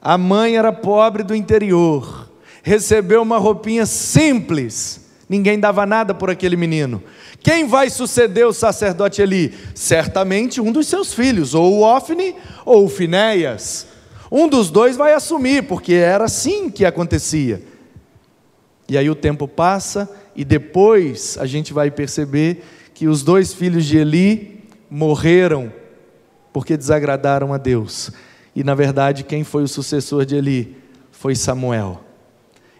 A 0.00 0.16
mãe 0.16 0.56
era 0.56 0.72
pobre 0.72 1.22
do 1.22 1.34
interior, 1.34 2.30
recebeu 2.62 3.20
uma 3.20 3.36
roupinha 3.36 3.84
simples, 3.84 5.06
ninguém 5.28 5.60
dava 5.60 5.84
nada 5.84 6.14
por 6.14 6.30
aquele 6.30 6.56
menino. 6.56 7.02
Quem 7.42 7.66
vai 7.66 7.90
suceder 7.90 8.46
o 8.46 8.54
sacerdote 8.54 9.20
Eli? 9.20 9.54
Certamente 9.74 10.62
um 10.62 10.72
dos 10.72 10.86
seus 10.86 11.12
filhos, 11.12 11.54
ou 11.54 11.74
o 11.74 11.82
Ofne 11.82 12.34
ou 12.64 12.86
o 12.86 12.88
Finéias. 12.88 13.86
Um 14.32 14.48
dos 14.48 14.70
dois 14.70 14.96
vai 14.96 15.12
assumir, 15.12 15.64
porque 15.64 15.92
era 15.92 16.24
assim 16.24 16.70
que 16.70 16.86
acontecia. 16.86 17.62
E 18.88 18.96
aí 18.96 19.10
o 19.10 19.14
tempo 19.14 19.46
passa 19.46 20.10
e 20.34 20.42
depois 20.42 21.36
a 21.38 21.44
gente 21.44 21.74
vai 21.74 21.90
perceber 21.90 22.64
que 22.94 23.06
os 23.06 23.22
dois 23.22 23.52
filhos 23.52 23.84
de 23.84 23.98
Eli 23.98 24.64
morreram 24.90 25.70
porque 26.52 26.76
desagradaram 26.76 27.52
a 27.52 27.58
Deus. 27.58 28.10
E 28.54 28.64
na 28.64 28.74
verdade, 28.74 29.24
quem 29.24 29.44
foi 29.44 29.62
o 29.62 29.68
sucessor 29.68 30.24
de 30.24 30.36
Eli? 30.36 30.76
Foi 31.10 31.34
Samuel. 31.34 32.00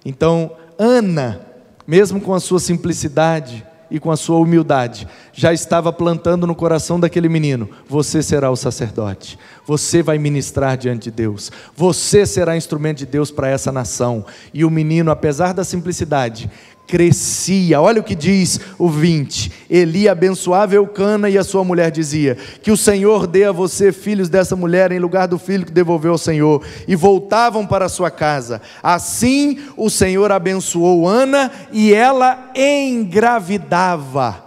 Então, 0.04 0.52
Ana, 0.78 1.40
mesmo 1.86 2.20
com 2.20 2.34
a 2.34 2.40
sua 2.40 2.60
simplicidade 2.60 3.66
e 3.90 3.98
com 3.98 4.10
a 4.10 4.16
sua 4.16 4.38
humildade, 4.38 5.08
já 5.32 5.52
estava 5.52 5.92
plantando 5.92 6.46
no 6.46 6.54
coração 6.54 7.00
daquele 7.00 7.28
menino: 7.28 7.68
você 7.88 8.22
será 8.22 8.50
o 8.50 8.56
sacerdote, 8.56 9.38
você 9.66 10.02
vai 10.02 10.18
ministrar 10.18 10.76
diante 10.76 11.04
de 11.04 11.10
Deus, 11.10 11.50
você 11.74 12.26
será 12.26 12.56
instrumento 12.56 12.98
de 12.98 13.06
Deus 13.06 13.30
para 13.30 13.48
essa 13.48 13.72
nação. 13.72 14.24
E 14.52 14.64
o 14.64 14.70
menino, 14.70 15.10
apesar 15.10 15.52
da 15.52 15.64
simplicidade, 15.64 16.50
crescia. 16.88 17.80
Olha 17.80 18.00
o 18.00 18.04
que 18.04 18.14
diz 18.14 18.58
o 18.78 18.88
20. 18.88 19.52
Eli 19.68 20.08
abençoava 20.08 20.74
Eucana 20.74 21.28
e 21.28 21.36
a 21.36 21.44
sua 21.44 21.62
mulher 21.62 21.90
dizia: 21.90 22.36
Que 22.62 22.72
o 22.72 22.76
Senhor 22.76 23.26
dê 23.26 23.44
a 23.44 23.52
você 23.52 23.92
filhos 23.92 24.30
dessa 24.30 24.56
mulher 24.56 24.90
em 24.90 24.98
lugar 24.98 25.28
do 25.28 25.38
filho 25.38 25.66
que 25.66 25.70
devolveu 25.70 26.12
ao 26.12 26.18
Senhor. 26.18 26.64
E 26.88 26.96
voltavam 26.96 27.66
para 27.66 27.88
sua 27.88 28.10
casa. 28.10 28.62
Assim 28.82 29.58
o 29.76 29.90
Senhor 29.90 30.32
abençoou 30.32 31.06
Ana 31.06 31.52
e 31.70 31.92
ela 31.92 32.50
engravidava. 32.56 34.44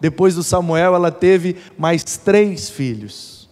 Depois 0.00 0.34
do 0.34 0.42
Samuel, 0.42 0.94
ela 0.94 1.12
teve 1.12 1.56
mais 1.78 2.02
três 2.04 2.68
filhos. 2.68 3.48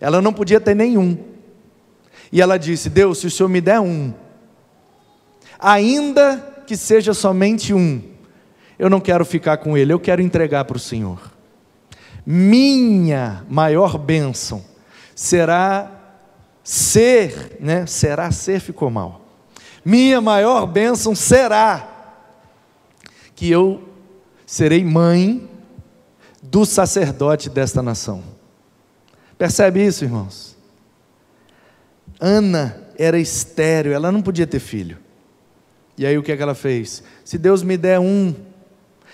Ela 0.00 0.22
não 0.22 0.32
podia 0.32 0.60
ter 0.60 0.74
nenhum. 0.74 1.18
E 2.32 2.40
ela 2.40 2.58
disse: 2.58 2.88
Deus, 2.88 3.18
se 3.18 3.26
o 3.26 3.30
Senhor 3.30 3.48
me 3.48 3.60
der 3.60 3.80
um, 3.80 4.14
ainda 5.58 6.57
que 6.68 6.76
seja 6.76 7.14
somente 7.14 7.72
um, 7.72 8.02
eu 8.78 8.90
não 8.90 9.00
quero 9.00 9.24
ficar 9.24 9.56
com 9.56 9.74
ele, 9.74 9.90
eu 9.90 9.98
quero 9.98 10.20
entregar 10.20 10.66
para 10.66 10.76
o 10.76 10.80
Senhor. 10.80 11.18
Minha 12.26 13.42
maior 13.48 13.96
bênção 13.96 14.62
será 15.14 15.90
ser, 16.62 17.56
né? 17.58 17.86
Será 17.86 18.30
ser 18.30 18.60
ficou 18.60 18.90
mal. 18.90 19.22
Minha 19.82 20.20
maior 20.20 20.66
bênção 20.66 21.14
será 21.14 21.88
que 23.34 23.50
eu 23.50 23.88
serei 24.44 24.84
mãe 24.84 25.48
do 26.42 26.66
sacerdote 26.66 27.48
desta 27.48 27.80
nação. 27.80 28.22
Percebe 29.38 29.86
isso, 29.86 30.04
irmãos? 30.04 30.54
Ana 32.20 32.88
era 32.98 33.18
estéreo, 33.18 33.94
ela 33.94 34.12
não 34.12 34.20
podia 34.20 34.46
ter 34.46 34.60
filho. 34.60 35.07
E 35.98 36.06
aí 36.06 36.16
o 36.16 36.22
que 36.22 36.30
é 36.30 36.36
que 36.36 36.42
ela 36.42 36.54
fez? 36.54 37.02
Se 37.24 37.36
Deus 37.36 37.62
me 37.64 37.76
der 37.76 37.98
um, 37.98 38.32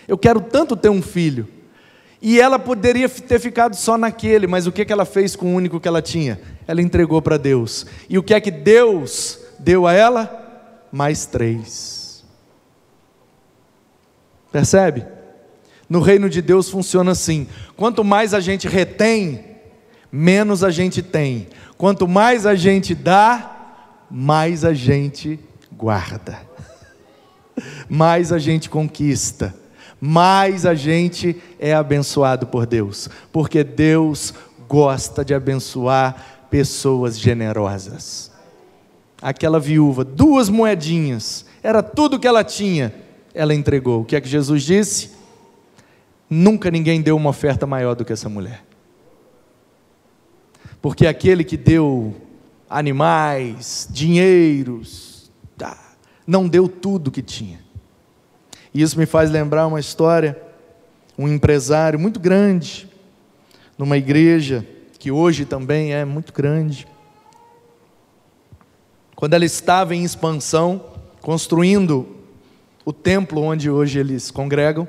eu 0.07 0.19
quero 0.19 0.41
tanto 0.41 0.77
ter 0.77 0.91
um 0.91 1.01
filho. 1.01 1.49
E 2.21 2.39
ela 2.39 2.59
poderia 2.59 3.09
ter 3.09 3.39
ficado 3.39 3.75
só 3.75 3.97
naquele, 3.97 4.47
mas 4.47 4.67
o 4.67 4.73
que, 4.73 4.83
é 4.83 4.85
que 4.85 4.93
ela 4.93 5.07
fez 5.07 5.35
com 5.35 5.53
o 5.53 5.57
único 5.57 5.81
que 5.81 5.89
ela 5.89 6.03
tinha? 6.03 6.41
Ela 6.67 6.83
entregou 6.83 7.21
para 7.23 7.39
Deus. 7.39 7.87
E 8.09 8.19
o 8.19 8.23
que 8.23 8.35
é 8.35 8.41
que 8.41 8.51
Deus 8.51 9.39
deu 9.59 9.87
a 9.87 9.93
ela? 9.93 10.89
Mais 10.93 11.27
três. 11.27 12.25
Percebe? 14.53 15.07
No 15.89 16.01
reino 16.01 16.31
de 16.31 16.41
Deus 16.41 16.71
funciona 16.71 17.13
assim: 17.13 17.47
quanto 17.77 18.03
mais 18.03 18.33
a 18.33 18.41
gente 18.41 18.69
retém, 18.69 19.45
menos 20.11 20.65
a 20.65 20.71
gente 20.71 21.03
tem. 21.03 21.49
Quanto 21.77 22.09
mais 22.09 22.47
a 22.47 22.55
gente 22.55 22.95
dá, 22.95 24.07
mais 24.11 24.65
a 24.65 24.73
gente 24.73 25.39
guarda 25.73 26.54
mais 27.89 28.33
a 28.33 28.39
gente 28.39 28.69
conquista, 28.69 29.55
mais 30.01 30.67
a 30.67 30.75
gente 30.75 31.37
é 31.59 31.75
abençoado 31.75 32.47
por 32.47 32.67
Deus, 32.67 33.09
porque 33.33 33.65
Deus 33.65 34.35
gosta 34.69 35.25
de 35.25 35.35
abençoar 35.35 36.47
pessoas 36.51 37.19
generosas. 37.19 38.31
Aquela 39.21 39.59
viúva, 39.59 40.05
duas 40.05 40.49
moedinhas, 40.49 41.47
era 41.63 41.83
tudo 41.83 42.19
que 42.19 42.27
ela 42.27 42.45
tinha, 42.45 42.95
ela 43.33 43.55
entregou. 43.55 44.03
O 44.03 44.05
que 44.05 44.15
é 44.15 44.21
que 44.21 44.29
Jesus 44.29 44.63
disse? 44.63 45.13
Nunca 46.29 46.71
ninguém 46.71 47.01
deu 47.01 47.17
uma 47.17 47.31
oferta 47.31 47.67
maior 47.67 47.95
do 47.95 48.05
que 48.05 48.13
essa 48.13 48.29
mulher. 48.29 48.65
Porque 50.83 51.07
aquele 51.07 51.43
que 51.45 51.57
deu 51.57 52.15
animais, 52.69 53.89
dinheiros, 53.91 55.31
tá, 55.57 55.84
não 56.27 56.49
deu 56.49 56.69
tudo 56.69 57.11
que 57.11 57.23
tinha. 57.23 57.61
E 58.73 58.83
isso 58.83 58.99
me 58.99 59.07
faz 59.07 59.31
lembrar 59.31 59.67
uma 59.67 59.79
história, 59.79 60.41
um 61.19 61.29
empresário 61.29 61.99
muito 61.99 62.19
grande, 62.19 62.89
numa 63.79 63.97
igreja 63.97 64.67
que 64.99 65.11
hoje 65.11 65.45
também 65.45 65.93
é 65.93 66.05
muito 66.05 66.33
grande. 66.33 66.87
Quando 69.15 69.35
ela 69.35 69.45
estava 69.45 69.95
em 69.95 70.03
expansão, 70.03 70.85
construindo 71.21 72.07
o 72.85 72.93
templo 72.93 73.43
onde 73.43 73.71
hoje 73.71 73.99
eles 73.99 74.31
congregam, 74.31 74.89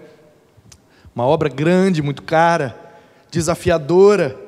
uma 1.14 1.26
obra 1.26 1.48
grande, 1.48 2.02
muito 2.02 2.24
cara, 2.24 2.78
desafiadora, 3.32 4.45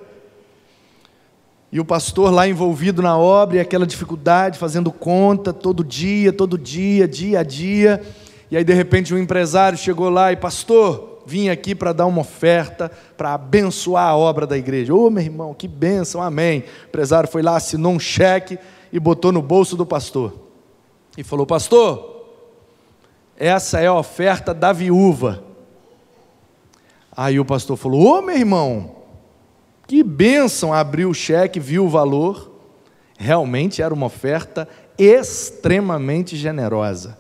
e 1.72 1.80
o 1.80 1.86
pastor 1.86 2.32
lá 2.32 2.48
envolvido 2.48 3.02
na 3.02 3.18
obra 3.18 3.58
e 3.58 3.60
aquela 3.60 3.86
dificuldade, 3.86 4.58
fazendo 4.58 4.92
conta 4.92 5.52
todo 5.52 5.84
dia, 5.84 6.32
todo 6.32 6.58
dia, 6.58 7.08
dia 7.08 7.40
a 7.40 7.44
dia. 7.44 8.02
E 8.50 8.56
aí 8.56 8.64
de 8.64 8.74
repente 8.74 9.14
um 9.14 9.18
empresário 9.18 9.78
chegou 9.78 10.10
lá 10.10 10.32
e, 10.32 10.38
pastor, 10.38 11.24
vim 11.26 11.50
aqui 11.50 11.76
para 11.76 11.92
dar 11.92 12.06
uma 12.06 12.22
oferta, 12.22 12.90
para 13.18 13.34
abençoar 13.34 14.08
a 14.08 14.16
obra 14.16 14.48
da 14.48 14.58
igreja. 14.58 14.94
Ô 14.94 15.08
oh, 15.08 15.10
meu 15.10 15.22
irmão, 15.22 15.54
que 15.54 15.68
bênção, 15.68 16.22
amém. 16.22 16.60
O 16.86 16.88
empresário 16.88 17.30
foi 17.30 17.42
lá, 17.42 17.58
assinou 17.58 17.92
um 17.92 18.00
cheque 18.00 18.58
e 18.92 18.98
botou 19.00 19.34
no 19.34 19.42
bolso 19.42 19.76
do 19.76 19.86
pastor. 19.86 20.34
E 21.18 21.24
falou: 21.24 21.46
Pastor, 21.46 22.26
essa 23.36 23.82
é 23.82 23.88
a 23.88 23.94
oferta 23.94 24.54
da 24.54 24.72
viúva. 24.72 25.44
Aí 27.12 27.38
o 27.42 27.46
pastor 27.46 27.76
falou: 27.76 28.02
Ô 28.02 28.20
oh, 28.20 28.22
meu 28.22 28.38
irmão, 28.38 28.96
que 29.88 30.04
bênção! 30.04 30.74
Abriu 30.74 31.10
o 31.10 31.14
cheque, 31.14 31.60
viu 31.60 31.86
o 31.86 31.90
valor. 31.90 32.52
Realmente 33.18 33.82
era 33.82 33.94
uma 33.94 34.06
oferta 34.06 34.68
extremamente 34.98 36.36
generosa. 36.36 37.18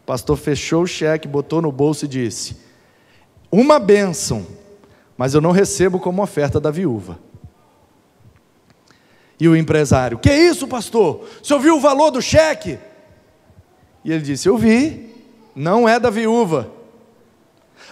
O 0.00 0.04
pastor 0.04 0.36
fechou 0.36 0.82
o 0.82 0.86
cheque, 0.86 1.26
botou 1.26 1.62
no 1.62 1.72
bolso 1.72 2.04
e 2.04 2.08
disse: 2.08 2.56
Uma 3.50 3.78
bênção, 3.78 4.46
mas 5.16 5.34
eu 5.34 5.40
não 5.40 5.50
recebo 5.50 5.98
como 5.98 6.22
oferta 6.22 6.60
da 6.60 6.70
viúva. 6.70 7.18
E 9.40 9.48
o 9.48 9.56
empresário: 9.56 10.18
Que 10.18 10.30
isso, 10.30 10.68
pastor? 10.68 11.26
Você 11.42 11.54
ouviu 11.54 11.76
o 11.76 11.80
valor 11.80 12.10
do 12.10 12.20
cheque? 12.20 12.78
E 14.04 14.12
ele 14.12 14.22
disse: 14.22 14.48
Eu 14.48 14.58
vi, 14.58 15.10
não 15.54 15.88
é 15.88 15.98
da 15.98 16.10
viúva. 16.10 16.70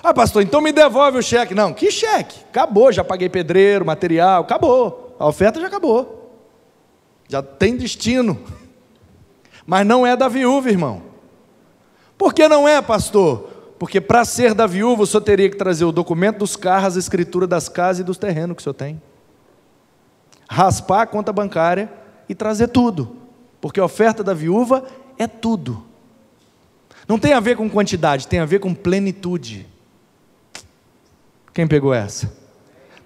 Ah, 0.02 0.12
pastor, 0.12 0.42
então 0.42 0.60
me 0.60 0.72
devolve 0.72 1.18
o 1.18 1.22
cheque. 1.22 1.54
Não, 1.54 1.72
que 1.72 1.90
cheque? 1.90 2.40
Acabou, 2.50 2.90
já 2.90 3.04
paguei 3.04 3.28
pedreiro, 3.28 3.84
material, 3.84 4.42
acabou. 4.42 5.14
A 5.18 5.28
oferta 5.28 5.60
já 5.60 5.68
acabou. 5.68 6.42
Já 7.28 7.42
tem 7.42 7.76
destino. 7.76 8.38
Mas 9.64 9.86
não 9.86 10.04
é 10.04 10.16
da 10.16 10.28
viúva, 10.28 10.68
irmão. 10.68 11.02
Por 12.18 12.34
que 12.34 12.48
não 12.48 12.66
é, 12.66 12.82
pastor? 12.82 13.50
Porque 13.78 14.00
para 14.00 14.24
ser 14.24 14.54
da 14.54 14.66
viúva, 14.66 15.02
o 15.02 15.06
senhor 15.06 15.22
teria 15.22 15.48
que 15.48 15.56
trazer 15.56 15.84
o 15.84 15.92
documento 15.92 16.38
dos 16.38 16.56
carros, 16.56 16.96
a 16.96 16.98
escritura 16.98 17.46
das 17.46 17.68
casas 17.68 18.00
e 18.00 18.04
dos 18.04 18.18
terrenos 18.18 18.56
que 18.56 18.60
o 18.60 18.64
senhor 18.64 18.74
tem. 18.74 19.00
Raspar 20.48 21.02
a 21.02 21.06
conta 21.06 21.32
bancária 21.32 21.90
e 22.28 22.34
trazer 22.34 22.68
tudo. 22.68 23.16
Porque 23.60 23.80
a 23.80 23.84
oferta 23.84 24.22
da 24.24 24.34
viúva 24.34 24.84
é 25.16 25.26
tudo. 25.26 25.84
Não 27.08 27.18
tem 27.18 27.32
a 27.32 27.40
ver 27.40 27.56
com 27.56 27.68
quantidade, 27.70 28.28
tem 28.28 28.40
a 28.40 28.44
ver 28.44 28.58
com 28.58 28.74
plenitude. 28.74 29.71
Quem 31.52 31.66
pegou 31.66 31.92
essa? 31.92 32.32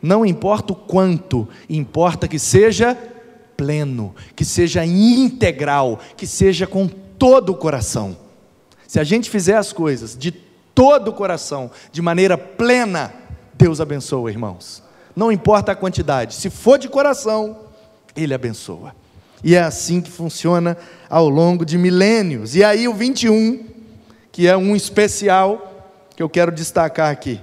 Não 0.00 0.24
importa 0.24 0.72
o 0.72 0.76
quanto, 0.76 1.48
importa 1.68 2.28
que 2.28 2.38
seja 2.38 2.96
pleno, 3.56 4.14
que 4.34 4.44
seja 4.44 4.84
integral, 4.84 5.98
que 6.16 6.26
seja 6.26 6.66
com 6.66 6.86
todo 6.86 7.50
o 7.50 7.56
coração. 7.56 8.16
Se 8.86 9.00
a 9.00 9.04
gente 9.04 9.30
fizer 9.30 9.56
as 9.56 9.72
coisas 9.72 10.16
de 10.16 10.30
todo 10.30 11.08
o 11.08 11.12
coração, 11.12 11.70
de 11.90 12.02
maneira 12.02 12.36
plena, 12.36 13.12
Deus 13.54 13.80
abençoa, 13.80 14.30
irmãos. 14.30 14.82
Não 15.14 15.32
importa 15.32 15.72
a 15.72 15.76
quantidade, 15.76 16.34
se 16.34 16.50
for 16.50 16.78
de 16.78 16.88
coração, 16.88 17.58
Ele 18.14 18.34
abençoa. 18.34 18.94
E 19.42 19.54
é 19.54 19.62
assim 19.62 20.00
que 20.00 20.10
funciona 20.10 20.76
ao 21.08 21.28
longo 21.28 21.64
de 21.64 21.78
milênios. 21.78 22.54
E 22.54 22.62
aí 22.62 22.86
o 22.86 22.94
21, 22.94 23.64
que 24.30 24.46
é 24.46 24.56
um 24.56 24.76
especial 24.76 25.94
que 26.14 26.22
eu 26.22 26.28
quero 26.28 26.52
destacar 26.52 27.10
aqui. 27.10 27.40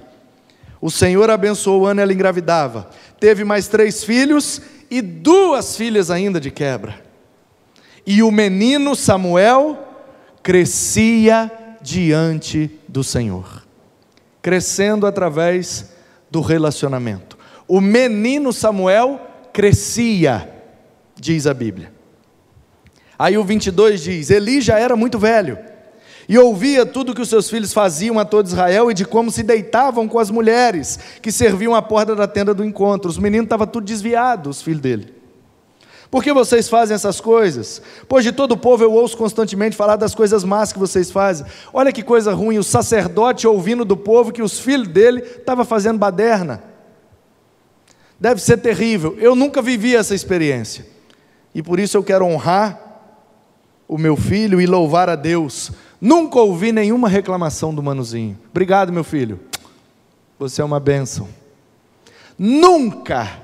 O 0.84 0.90
Senhor 0.90 1.30
abençoou 1.30 1.86
Ana, 1.86 2.02
ela 2.02 2.12
engravidava. 2.12 2.90
Teve 3.18 3.42
mais 3.42 3.68
três 3.68 4.04
filhos 4.04 4.60
e 4.90 5.00
duas 5.00 5.78
filhas 5.78 6.10
ainda 6.10 6.38
de 6.38 6.50
quebra. 6.50 7.02
E 8.06 8.22
o 8.22 8.30
menino 8.30 8.94
Samuel 8.94 9.78
crescia 10.42 11.50
diante 11.80 12.70
do 12.86 13.02
Senhor, 13.02 13.64
crescendo 14.42 15.06
através 15.06 15.90
do 16.30 16.42
relacionamento. 16.42 17.38
O 17.66 17.80
menino 17.80 18.52
Samuel 18.52 19.18
crescia, 19.54 20.52
diz 21.16 21.46
a 21.46 21.54
Bíblia. 21.54 21.94
Aí 23.18 23.38
o 23.38 23.44
22 23.44 24.02
diz: 24.02 24.28
Eli 24.28 24.60
já 24.60 24.78
era 24.78 24.94
muito 24.94 25.18
velho 25.18 25.56
e 26.28 26.38
ouvia 26.38 26.86
tudo 26.86 27.14
que 27.14 27.20
os 27.20 27.28
seus 27.28 27.50
filhos 27.50 27.72
faziam 27.72 28.18
a 28.18 28.24
todo 28.24 28.46
Israel 28.46 28.90
e 28.90 28.94
de 28.94 29.04
como 29.04 29.30
se 29.30 29.42
deitavam 29.42 30.08
com 30.08 30.18
as 30.18 30.30
mulheres 30.30 30.98
que 31.20 31.30
serviam 31.30 31.74
à 31.74 31.82
porta 31.82 32.14
da 32.16 32.26
tenda 32.26 32.54
do 32.54 32.64
encontro. 32.64 33.10
Os 33.10 33.18
meninos 33.18 33.44
estavam 33.44 33.66
tudo 33.66 33.84
desviados, 33.84 34.58
os 34.58 34.62
filhos 34.62 34.80
dele. 34.80 35.14
Por 36.10 36.22
que 36.22 36.32
vocês 36.32 36.68
fazem 36.68 36.94
essas 36.94 37.20
coisas? 37.20 37.82
Pois 38.08 38.24
de 38.24 38.30
todo 38.30 38.52
o 38.52 38.56
povo 38.56 38.84
eu 38.84 38.92
ouço 38.92 39.16
constantemente 39.16 39.76
falar 39.76 39.96
das 39.96 40.14
coisas 40.14 40.44
más 40.44 40.72
que 40.72 40.78
vocês 40.78 41.10
fazem. 41.10 41.44
Olha 41.72 41.92
que 41.92 42.04
coisa 42.04 42.32
ruim, 42.32 42.56
o 42.56 42.62
sacerdote 42.62 43.48
ouvindo 43.48 43.84
do 43.84 43.96
povo 43.96 44.32
que 44.32 44.40
os 44.40 44.58
filhos 44.60 44.86
dele 44.86 45.20
estavam 45.20 45.64
fazendo 45.64 45.98
baderna. 45.98 46.62
Deve 48.18 48.40
ser 48.40 48.58
terrível. 48.58 49.16
Eu 49.18 49.34
nunca 49.34 49.60
vivi 49.60 49.96
essa 49.96 50.14
experiência. 50.14 50.86
E 51.54 51.62
por 51.62 51.80
isso 51.80 51.96
eu 51.96 52.02
quero 52.04 52.24
honrar 52.24 52.80
o 53.88 53.98
meu 53.98 54.16
filho 54.16 54.60
e 54.60 54.66
louvar 54.66 55.10
a 55.10 55.16
Deus. 55.16 55.72
Nunca 56.04 56.38
ouvi 56.38 56.70
nenhuma 56.70 57.08
reclamação 57.08 57.74
do 57.74 57.82
manuzinho. 57.82 58.38
Obrigado, 58.50 58.92
meu 58.92 59.02
filho. 59.02 59.40
Você 60.38 60.60
é 60.60 60.64
uma 60.64 60.78
bênção. 60.78 61.26
Nunca 62.38 63.40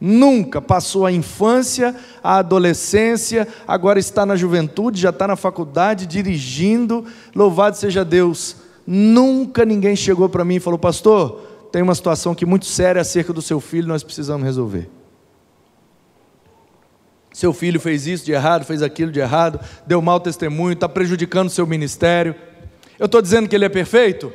Nunca 0.00 0.62
passou 0.62 1.04
a 1.04 1.10
infância, 1.10 1.94
a 2.22 2.36
adolescência, 2.36 3.48
agora 3.66 3.98
está 3.98 4.24
na 4.24 4.36
juventude, 4.36 5.00
já 5.00 5.10
está 5.10 5.26
na 5.26 5.34
faculdade, 5.34 6.06
dirigindo. 6.06 7.04
Louvado 7.34 7.76
seja 7.76 8.04
Deus. 8.04 8.56
Nunca 8.86 9.64
ninguém 9.64 9.96
chegou 9.96 10.28
para 10.28 10.44
mim 10.44 10.54
e 10.54 10.60
falou: 10.60 10.78
Pastor, 10.78 11.42
tem 11.72 11.82
uma 11.82 11.96
situação 11.96 12.34
que 12.34 12.46
muito 12.46 12.64
séria 12.64 13.02
acerca 13.02 13.32
do 13.32 13.42
seu 13.42 13.60
filho, 13.60 13.88
nós 13.88 14.04
precisamos 14.04 14.44
resolver. 14.46 14.88
Seu 17.38 17.52
filho 17.52 17.78
fez 17.78 18.04
isso 18.04 18.24
de 18.24 18.32
errado, 18.32 18.64
fez 18.64 18.82
aquilo 18.82 19.12
de 19.12 19.20
errado, 19.20 19.60
deu 19.86 20.02
mau 20.02 20.18
testemunho, 20.18 20.72
está 20.72 20.88
prejudicando 20.88 21.46
o 21.46 21.50
seu 21.50 21.68
ministério. 21.68 22.34
Eu 22.98 23.06
estou 23.06 23.22
dizendo 23.22 23.48
que 23.48 23.54
ele 23.54 23.64
é 23.64 23.68
perfeito? 23.68 24.32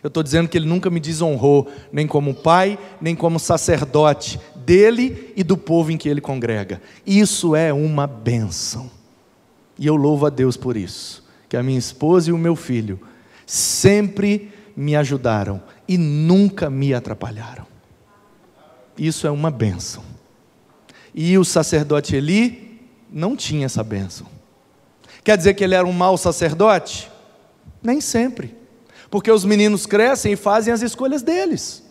Eu 0.00 0.06
estou 0.06 0.22
dizendo 0.22 0.48
que 0.48 0.56
ele 0.56 0.68
nunca 0.68 0.88
me 0.88 1.00
desonrou, 1.00 1.68
nem 1.92 2.06
como 2.06 2.32
pai, 2.32 2.78
nem 3.00 3.16
como 3.16 3.40
sacerdote 3.40 4.38
dele 4.54 5.32
e 5.34 5.42
do 5.42 5.56
povo 5.56 5.90
em 5.90 5.96
que 5.96 6.08
ele 6.08 6.20
congrega. 6.20 6.80
Isso 7.04 7.56
é 7.56 7.72
uma 7.72 8.06
benção. 8.06 8.88
E 9.76 9.84
eu 9.84 9.96
louvo 9.96 10.26
a 10.26 10.30
Deus 10.30 10.56
por 10.56 10.76
isso, 10.76 11.24
que 11.48 11.56
a 11.56 11.62
minha 11.64 11.76
esposa 11.76 12.30
e 12.30 12.32
o 12.32 12.38
meu 12.38 12.54
filho 12.54 13.00
sempre 13.44 14.52
me 14.76 14.94
ajudaram 14.94 15.60
e 15.88 15.98
nunca 15.98 16.70
me 16.70 16.94
atrapalharam. 16.94 17.66
Isso 18.96 19.26
é 19.26 19.30
uma 19.32 19.50
benção. 19.50 20.13
E 21.14 21.38
o 21.38 21.44
sacerdote 21.44 22.16
Eli 22.16 22.80
não 23.10 23.36
tinha 23.36 23.66
essa 23.66 23.84
benção. 23.84 24.26
Quer 25.22 25.36
dizer 25.36 25.54
que 25.54 25.62
ele 25.62 25.74
era 25.74 25.86
um 25.86 25.92
mau 25.92 26.18
sacerdote? 26.18 27.10
Nem 27.82 28.00
sempre 28.00 28.64
porque 29.14 29.30
os 29.30 29.44
meninos 29.44 29.86
crescem 29.86 30.32
e 30.32 30.36
fazem 30.36 30.74
as 30.74 30.82
escolhas 30.82 31.22
deles. 31.22 31.84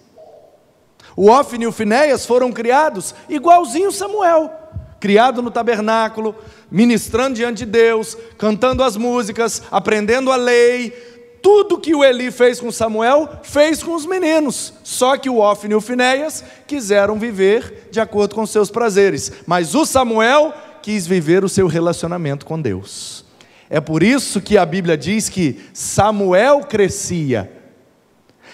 O 1.16 1.30
Ofni 1.30 1.64
e 1.64 1.68
o 1.68 1.72
Finéias 1.72 2.26
foram 2.26 2.52
criados 2.52 3.16
igualzinho 3.30 3.94
Samuel, 3.94 4.52
criado 5.00 5.42
no 5.42 5.50
tabernáculo, 5.50 6.36
ministrando 6.70 7.36
diante 7.36 7.60
de 7.60 7.72
Deus, 7.72 8.18
cantando 8.38 8.84
as 8.84 8.98
músicas, 8.98 9.64
aprendendo 9.72 10.34
a 10.34 10.36
lei. 10.36 11.12
Tudo 11.43 11.77
que 11.77 11.93
o 11.93 12.06
Eli 12.06 12.32
fez 12.32 12.58
com 12.58 12.71
Samuel, 12.71 13.29
fez 13.43 13.84
com 13.84 13.93
os 13.93 14.06
meninos. 14.06 14.73
Só 14.82 15.17
que 15.17 15.29
o 15.29 15.39
Ofni 15.39 15.73
e 15.73 15.75
o 15.75 15.82
Finéias 15.82 16.41
quiseram 16.65 17.19
viver 17.19 17.89
de 17.91 17.99
acordo 17.99 18.34
com 18.34 18.45
seus 18.45 18.71
prazeres, 18.71 19.29
mas 19.45 19.75
o 19.75 19.86
Samuel 19.86 20.53
quis 20.82 21.06
viver 21.06 21.43
o 21.43 21.49
seu 21.49 21.67
relacionamento 21.67 22.45
com 22.45 22.62
Deus. 22.62 23.25
É 23.69 23.82
por 23.82 24.03
isso 24.03 24.39
que 24.39 24.58
a 24.58 24.65
Bíblia 24.65 24.95
diz 24.95 25.27
que 25.27 25.60
Samuel 25.73 26.62
crescia. 26.62 27.51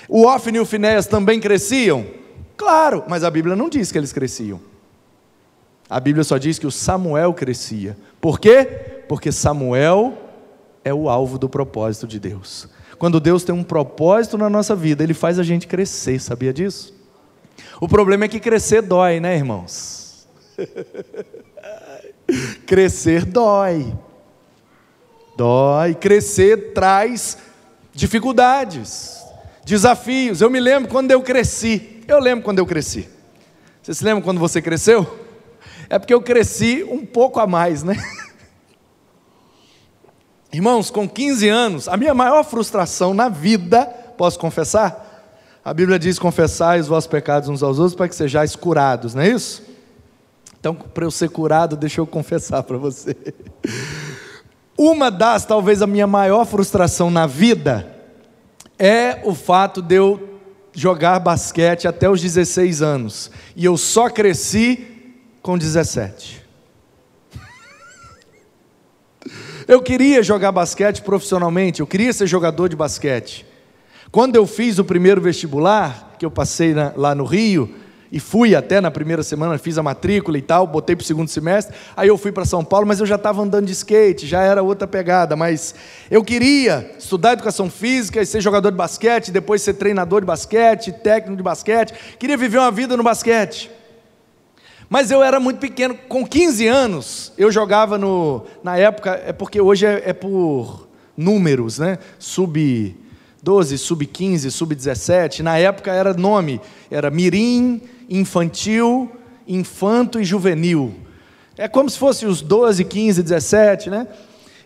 O 0.08 0.26
Ofni 0.26 0.58
e 0.58 0.62
o 0.62 0.66
Finéias 0.66 1.06
também 1.06 1.40
cresciam? 1.40 2.08
Claro, 2.58 3.04
mas 3.08 3.24
a 3.24 3.30
Bíblia 3.30 3.56
não 3.56 3.70
diz 3.70 3.92
que 3.92 4.00
eles 4.00 4.12
cresciam. 4.12 4.60
A 5.88 6.00
Bíblia 6.00 6.24
só 6.24 6.40
diz 6.40 6.58
que 6.58 6.66
o 6.66 6.72
Samuel 6.72 7.36
crescia. 7.36 7.96
Por 8.20 8.40
quê? 8.40 8.66
Porque 9.08 9.32
Samuel 9.32 10.18
é 10.84 10.92
o 10.92 11.08
alvo 11.08 11.38
do 11.38 11.48
propósito 11.48 12.08
de 12.08 12.20
Deus. 12.20 12.68
Quando 13.00 13.22
Deus 13.22 13.46
tem 13.46 13.56
um 13.56 13.64
propósito 13.64 14.38
na 14.38 14.50
nossa 14.50 14.76
vida, 14.76 15.02
Ele 15.02 15.14
faz 15.14 15.40
a 15.40 15.44
gente 15.44 15.66
crescer, 15.66 16.20
sabia 16.20 16.52
disso? 16.52 16.94
O 17.80 17.88
problema 17.88 18.26
é 18.26 18.28
que 18.28 18.42
crescer 18.42 18.82
dói, 18.82 19.22
né, 19.22 19.38
irmãos? 19.38 20.28
crescer 22.68 23.24
dói. 23.24 23.96
Dói. 25.38 25.96
Crescer 25.96 26.74
traz 26.74 27.38
dificuldades, 27.94 29.24
desafios. 29.64 30.42
Eu 30.42 30.50
me 30.50 30.60
lembro 30.60 30.90
quando 30.90 31.12
eu 31.12 31.22
cresci. 31.22 32.02
Eu 32.06 32.20
lembro 32.20 32.44
quando 32.44 32.60
eu 32.60 32.66
cresci. 32.66 33.08
Você 33.82 33.94
se 33.94 34.04
lembra 34.04 34.22
quando 34.22 34.40
você 34.40 34.62
cresceu? 34.62 35.08
É 35.90 35.98
porque 35.98 36.14
eu 36.14 36.22
cresci 36.22 36.84
um 36.84 37.06
pouco 37.06 37.40
a 37.40 37.48
mais, 37.48 37.82
né? 37.82 37.96
Irmãos, 40.52 40.90
com 40.90 41.08
15 41.08 41.48
anos, 41.48 41.88
a 41.88 41.96
minha 41.96 42.14
maior 42.14 42.44
frustração 42.44 43.14
na 43.14 43.30
vida, 43.30 43.86
posso 44.18 44.40
confessar? 44.40 45.06
A 45.64 45.74
Bíblia 45.74 46.00
diz: 46.00 46.18
confessai 46.18 46.80
os 46.80 46.88
vossos 46.88 47.08
pecados 47.08 47.50
uns 47.50 47.62
aos 47.62 47.78
outros 47.78 47.96
para 47.96 48.08
que 48.08 48.16
sejais 48.16 48.56
curados, 48.56 49.14
não 49.14 49.22
é 49.22 49.30
isso? 49.30 49.64
Então, 50.60 50.74
para 50.74 51.06
eu 51.06 51.12
ser 51.12 51.30
curado, 51.30 51.78
deixa 51.78 52.02
eu 52.02 52.08
confessar 52.08 52.64
para 52.64 52.78
você. 52.78 53.16
Uma 54.78 55.12
das, 55.12 55.46
talvez 55.46 55.82
a 55.82 55.88
minha 55.88 56.08
maior 56.08 56.46
frustração 56.46 57.12
na 57.12 57.28
vida, 57.28 57.96
é 58.78 59.22
o 59.24 59.36
fato 59.36 59.82
de 59.82 59.96
eu 59.96 60.40
jogar 60.74 61.20
basquete 61.20 61.88
até 61.88 62.10
os 62.10 62.22
16 62.22 62.82
anos. 62.82 63.30
E 63.56 63.66
eu 63.66 63.78
só 63.78 64.10
cresci 64.10 64.88
com 65.42 65.58
17. 65.58 66.49
Eu 69.70 69.84
queria 69.84 70.24
jogar 70.24 70.52
basquete 70.52 71.04
profissionalmente, 71.04 71.80
eu 71.80 71.86
queria 71.86 72.12
ser 72.12 72.26
jogador 72.26 72.70
de 72.70 72.76
basquete. 72.76 73.46
Quando 74.12 74.36
eu 74.36 74.48
fiz 74.48 74.80
o 74.80 74.84
primeiro 74.84 75.22
vestibular, 75.22 76.16
que 76.18 76.26
eu 76.26 76.32
passei 76.32 76.74
na, 76.74 76.92
lá 76.96 77.14
no 77.14 77.24
Rio, 77.24 77.70
e 78.12 78.20
fui 78.20 78.56
até 78.56 78.82
na 78.82 78.90
primeira 78.90 79.22
semana, 79.22 79.60
fiz 79.60 79.78
a 79.78 79.84
matrícula 79.84 80.40
e 80.40 80.42
tal, 80.42 80.66
botei 80.66 80.96
para 80.96 81.04
o 81.04 81.06
segundo 81.06 81.28
semestre. 81.28 81.76
Aí 81.96 82.08
eu 82.08 82.18
fui 82.18 82.32
para 82.32 82.46
São 82.46 82.66
Paulo, 82.66 82.88
mas 82.88 83.00
eu 83.00 83.06
já 83.06 83.14
estava 83.14 83.44
andando 83.44 83.68
de 83.68 83.74
skate, 83.74 84.26
já 84.26 84.42
era 84.42 84.64
outra 84.64 84.88
pegada. 84.88 85.36
Mas 85.36 85.76
eu 86.10 86.24
queria 86.24 86.90
estudar 86.98 87.34
educação 87.34 87.70
física 87.70 88.20
e 88.20 88.26
ser 88.26 88.42
jogador 88.42 88.72
de 88.72 88.78
basquete, 88.78 89.30
depois 89.30 89.62
ser 89.62 89.76
treinador 89.76 90.22
de 90.22 90.26
basquete, 90.26 90.92
técnico 90.92 91.38
de 91.38 91.44
basquete. 91.44 91.94
Queria 92.18 92.38
viver 92.38 92.58
uma 92.58 92.72
vida 92.72 92.98
no 92.98 93.04
basquete. 93.04 93.70
Mas 94.90 95.12
eu 95.12 95.22
era 95.22 95.40
muito 95.40 95.60
pequeno, 95.60 95.94
com 96.08 96.26
15 96.26 96.66
anos, 96.66 97.32
eu 97.38 97.52
jogava 97.52 97.96
no. 97.96 98.44
Na 98.64 98.76
época, 98.76 99.22
é 99.24 99.32
porque 99.32 99.62
hoje 99.62 99.86
é, 99.86 100.02
é 100.10 100.14
por 100.14 100.88
números, 101.16 101.78
né? 101.78 102.00
Sub 102.18 102.98
12, 103.44 103.78
sub 103.78 104.06
15, 104.06 104.50
sub 104.50 104.74
17. 104.74 105.44
Na 105.44 105.60
época 105.60 105.92
era 105.92 106.14
nome, 106.16 106.60
era 106.90 107.12
Mirim 107.12 107.82
infantil, 108.10 109.12
infanto 109.48 110.20
e 110.20 110.24
juvenil. 110.24 110.96
É 111.56 111.68
como 111.68 111.88
se 111.88 111.98
fosse 112.00 112.26
os 112.26 112.42
12, 112.42 112.84
15, 112.84 113.22
17, 113.22 113.90
né? 113.92 114.08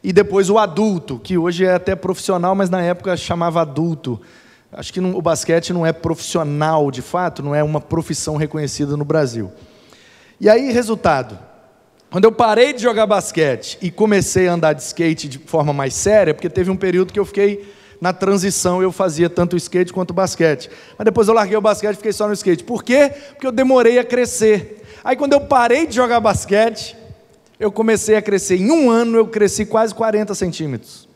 E 0.01 0.13
depois 0.13 0.49
o 0.49 0.57
adulto, 0.57 1.19
que 1.19 1.38
hoje 1.38 1.65
é 1.65 1.73
até 1.73 1.95
profissional, 1.95 2.55
mas 2.55 2.69
na 2.69 2.81
época 2.81 3.17
chamava 3.17 3.62
adulto. 3.62 4.21
Acho 4.71 4.93
que 4.93 5.01
não, 5.01 5.15
o 5.15 5.21
basquete 5.21 5.73
não 5.73 5.86
é 5.86 5.91
profissional 5.91 6.89
de 6.89 7.01
fato, 7.01 7.43
não 7.43 7.53
é 7.53 7.62
uma 7.62 7.81
profissão 7.81 8.38
reconhecida 8.38 8.95
no 8.95 9.03
Brasil. 9.03 9.51
E 10.43 10.49
aí, 10.49 10.73
resultado. 10.73 11.39
Quando 12.12 12.25
eu 12.25 12.32
parei 12.34 12.73
de 12.73 12.82
jogar 12.82 13.08
basquete 13.08 13.77
e 13.82 13.89
comecei 13.89 14.49
a 14.49 14.51
andar 14.51 14.73
de 14.73 14.82
skate 14.82 15.29
de 15.29 15.39
forma 15.39 15.71
mais 15.71 15.93
séria, 15.93 16.34
porque 16.34 16.49
teve 16.49 16.69
um 16.69 16.75
período 16.75 17.13
que 17.13 17.19
eu 17.19 17.23
fiquei 17.23 17.73
na 18.01 18.12
transição 18.12 18.84
eu 18.84 18.91
fazia 18.91 19.29
tanto 19.29 19.56
skate 19.56 19.93
quanto 19.93 20.13
basquete. 20.13 20.69
Mas 20.97 21.06
depois 21.06 21.29
eu 21.29 21.34
larguei 21.34 21.56
o 21.56 21.62
basquete 21.62 21.93
e 21.93 21.95
fiquei 21.95 22.12
só 22.12 22.27
no 22.27 22.34
skate. 22.34 22.62
Por 22.65 22.84
quê? 22.84 23.10
Porque 23.29 23.47
eu 23.47 23.53
demorei 23.53 23.97
a 23.99 24.03
crescer. 24.03 24.84
Aí 25.01 25.15
quando 25.15 25.32
eu 25.32 25.39
parei 25.39 25.88
de 25.88 25.95
jogar 25.95 26.19
basquete, 26.19 26.93
eu 27.58 27.71
comecei 27.71 28.17
a 28.17 28.21
crescer. 28.21 28.58
Em 28.58 28.69
um 28.69 28.91
ano 28.91 29.15
eu 29.15 29.27
cresci 29.27 29.65
quase 29.65 29.95
40 29.95 30.36
centímetros. 30.36 31.08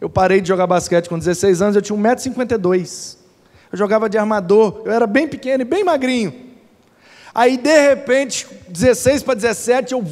Eu 0.00 0.10
parei 0.10 0.40
de 0.40 0.48
jogar 0.48 0.66
basquete 0.66 1.08
com 1.08 1.16
16 1.16 1.62
anos, 1.62 1.76
eu 1.76 1.82
tinha 1.82 1.96
1,52m. 1.96 3.16
Eu 3.70 3.78
jogava 3.78 4.10
de 4.10 4.18
armador, 4.18 4.82
eu 4.84 4.90
era 4.90 5.06
bem 5.06 5.28
pequeno 5.28 5.62
e 5.62 5.64
bem 5.64 5.84
magrinho. 5.84 6.45
Aí, 7.36 7.58
de 7.58 7.88
repente, 7.88 8.46
16 8.66 9.22
para 9.22 9.34
17, 9.34 9.92
eu 9.92 10.02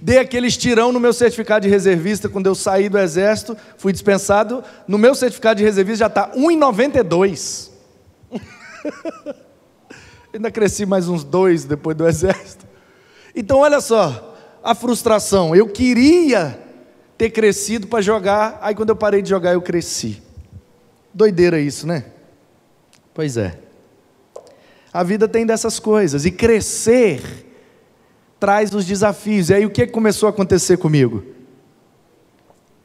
dei 0.00 0.16
aquele 0.16 0.46
estirão 0.46 0.92
no 0.92 0.98
meu 0.98 1.12
certificado 1.12 1.66
de 1.66 1.68
reservista. 1.68 2.26
Quando 2.26 2.46
eu 2.46 2.54
saí 2.54 2.88
do 2.88 2.98
exército, 2.98 3.54
fui 3.76 3.92
dispensado. 3.92 4.64
No 4.88 4.96
meu 4.96 5.14
certificado 5.14 5.58
de 5.58 5.62
reservista 5.62 5.98
já 5.98 6.06
está 6.06 6.30
1,92. 6.30 7.68
Ainda 10.32 10.50
cresci 10.50 10.86
mais 10.86 11.06
uns 11.06 11.22
dois 11.22 11.64
depois 11.64 11.94
do 11.94 12.08
exército. 12.08 12.64
Então, 13.36 13.58
olha 13.58 13.82
só, 13.82 14.34
a 14.62 14.74
frustração. 14.74 15.54
Eu 15.54 15.68
queria 15.68 16.58
ter 17.18 17.28
crescido 17.28 17.88
para 17.88 18.00
jogar, 18.00 18.58
aí 18.62 18.74
quando 18.74 18.88
eu 18.88 18.96
parei 18.96 19.20
de 19.20 19.28
jogar, 19.28 19.52
eu 19.52 19.60
cresci. 19.60 20.22
Doideira 21.12 21.60
isso, 21.60 21.86
né? 21.86 22.06
Pois 23.12 23.36
é. 23.36 23.63
A 24.94 25.02
vida 25.02 25.26
tem 25.26 25.44
dessas 25.44 25.80
coisas. 25.80 26.24
E 26.24 26.30
crescer 26.30 27.20
traz 28.38 28.72
os 28.72 28.86
desafios. 28.86 29.50
E 29.50 29.54
aí 29.54 29.66
o 29.66 29.70
que 29.70 29.88
começou 29.88 30.28
a 30.28 30.30
acontecer 30.30 30.76
comigo? 30.76 31.24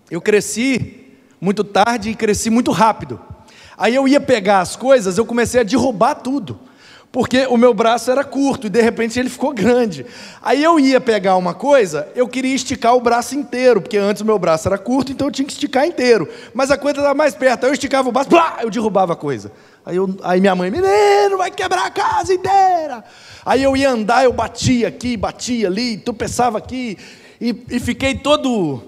Eu 0.10 0.20
cresci 0.20 1.06
muito 1.40 1.64
tarde 1.64 2.10
e 2.10 2.16
cresci 2.16 2.50
muito 2.50 2.72
rápido. 2.72 3.22
Aí 3.78 3.94
eu 3.94 4.08
ia 4.08 4.20
pegar 4.20 4.62
as 4.62 4.76
coisas, 4.76 5.20
eu 5.20 5.26
comecei 5.26 5.62
a 5.62 5.64
derrubar 5.64 6.16
tudo. 6.16 6.60
Porque 7.12 7.48
o 7.48 7.58
meu 7.58 7.74
braço 7.74 8.12
era 8.12 8.24
curto 8.24 8.68
e 8.68 8.70
de 8.70 8.82
repente 8.82 9.20
ele 9.20 9.30
ficou 9.30 9.52
grande. 9.54 10.06
Aí 10.42 10.64
eu 10.64 10.80
ia 10.80 11.02
pegar 11.02 11.38
uma 11.38 11.56
coisa, 11.56 12.08
eu 12.16 12.28
queria 12.28 12.54
esticar 12.54 12.96
o 12.96 13.02
braço 13.02 13.36
inteiro, 13.36 13.82
porque 13.82 13.98
antes 13.98 14.22
o 14.22 14.26
meu 14.26 14.38
braço 14.38 14.68
era 14.68 14.78
curto, 14.78 15.12
então 15.12 15.28
eu 15.28 15.32
tinha 15.32 15.46
que 15.46 15.54
esticar 15.54 15.86
inteiro. 15.86 16.28
Mas 16.54 16.70
a 16.70 16.78
coisa 16.78 17.00
estava 17.00 17.16
mais 17.16 17.34
perto, 17.34 17.64
aí 17.64 17.70
eu 17.70 17.74
esticava 17.74 18.10
o 18.10 18.12
braço, 18.12 18.30
blá, 18.30 18.60
eu 18.62 18.70
derrubava 18.70 19.14
a 19.14 19.16
coisa. 19.16 19.52
Aí, 19.90 19.96
eu, 19.96 20.16
aí 20.22 20.40
minha 20.40 20.54
mãe, 20.54 20.70
menino, 20.70 21.36
vai 21.36 21.50
quebrar 21.50 21.88
a 21.88 21.90
casa 21.90 22.32
inteira. 22.32 23.04
Aí 23.44 23.64
eu 23.64 23.76
ia 23.76 23.90
andar, 23.90 24.24
eu 24.24 24.32
batia 24.32 24.88
aqui, 24.88 25.18
batia 25.18 25.66
ali, 25.66 25.98
tu 25.98 26.14
pensava 26.14 26.60
aqui, 26.60 26.96
e, 27.42 27.66
e 27.72 27.80
fiquei 27.80 28.14
todo. 28.14 28.84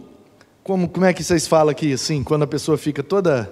Como, 0.64 0.88
como 0.88 1.04
é 1.04 1.12
que 1.12 1.24
vocês 1.24 1.48
falam 1.48 1.72
aqui, 1.72 1.94
assim, 1.94 2.24
quando 2.24 2.44
a 2.44 2.48
pessoa 2.48 2.78
fica 2.78 3.02
toda 3.02 3.52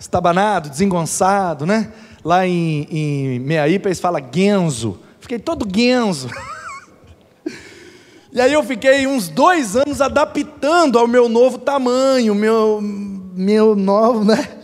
estabanado, 0.00 0.68
desengonçado, 0.68 1.64
né? 1.64 1.92
Lá 2.24 2.44
em, 2.44 2.88
em 2.90 3.38
Meaípa 3.38 3.86
eles 3.86 4.00
falam 4.00 4.20
genzo. 4.34 4.98
Fiquei 5.20 5.38
todo 5.38 5.64
genzo. 5.72 6.28
e 8.32 8.40
aí 8.40 8.52
eu 8.52 8.64
fiquei 8.64 9.06
uns 9.06 9.28
dois 9.28 9.76
anos 9.76 10.00
adaptando 10.00 10.98
ao 10.98 11.06
meu 11.06 11.28
novo 11.28 11.56
tamanho, 11.56 12.34
meu, 12.34 12.80
meu 12.82 13.76
novo, 13.76 14.24
né? 14.24 14.56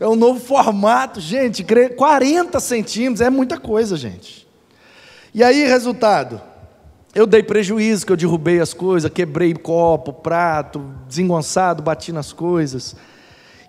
É 0.00 0.06
um 0.06 0.14
novo 0.14 0.38
formato, 0.38 1.20
gente, 1.20 1.64
40 1.64 2.60
centímetros 2.60 3.20
é 3.20 3.28
muita 3.28 3.58
coisa, 3.58 3.96
gente. 3.96 4.46
E 5.34 5.42
aí, 5.42 5.64
resultado, 5.66 6.40
eu 7.14 7.26
dei 7.26 7.42
prejuízo, 7.42 8.06
que 8.06 8.12
eu 8.12 8.16
derrubei 8.16 8.60
as 8.60 8.72
coisas, 8.72 9.10
quebrei 9.10 9.52
copo, 9.54 10.12
prato, 10.12 10.80
desengonçado, 11.08 11.82
bati 11.82 12.12
nas 12.12 12.32
coisas. 12.32 12.94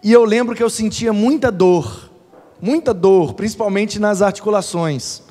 E 0.04 0.12
eu 0.12 0.24
lembro 0.24 0.56
que 0.56 0.63
eu 0.63 0.70
sentia 0.70 1.12
muita 1.12 1.52
dor, 1.52 2.12
muita 2.62 2.94
dor, 2.94 3.34
principalmente 3.34 4.00
nas 4.00 4.22
articulações. 4.22 5.24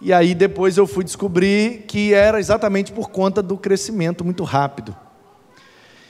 E 0.00 0.14
aí 0.14 0.34
depois 0.34 0.78
eu 0.78 0.86
fui 0.86 1.04
descobrir 1.04 1.84
que 1.86 2.14
era 2.14 2.40
exatamente 2.40 2.90
por 2.90 3.10
conta 3.10 3.42
do 3.42 3.58
crescimento 3.58 4.24
muito 4.24 4.44
rápido. 4.44 4.96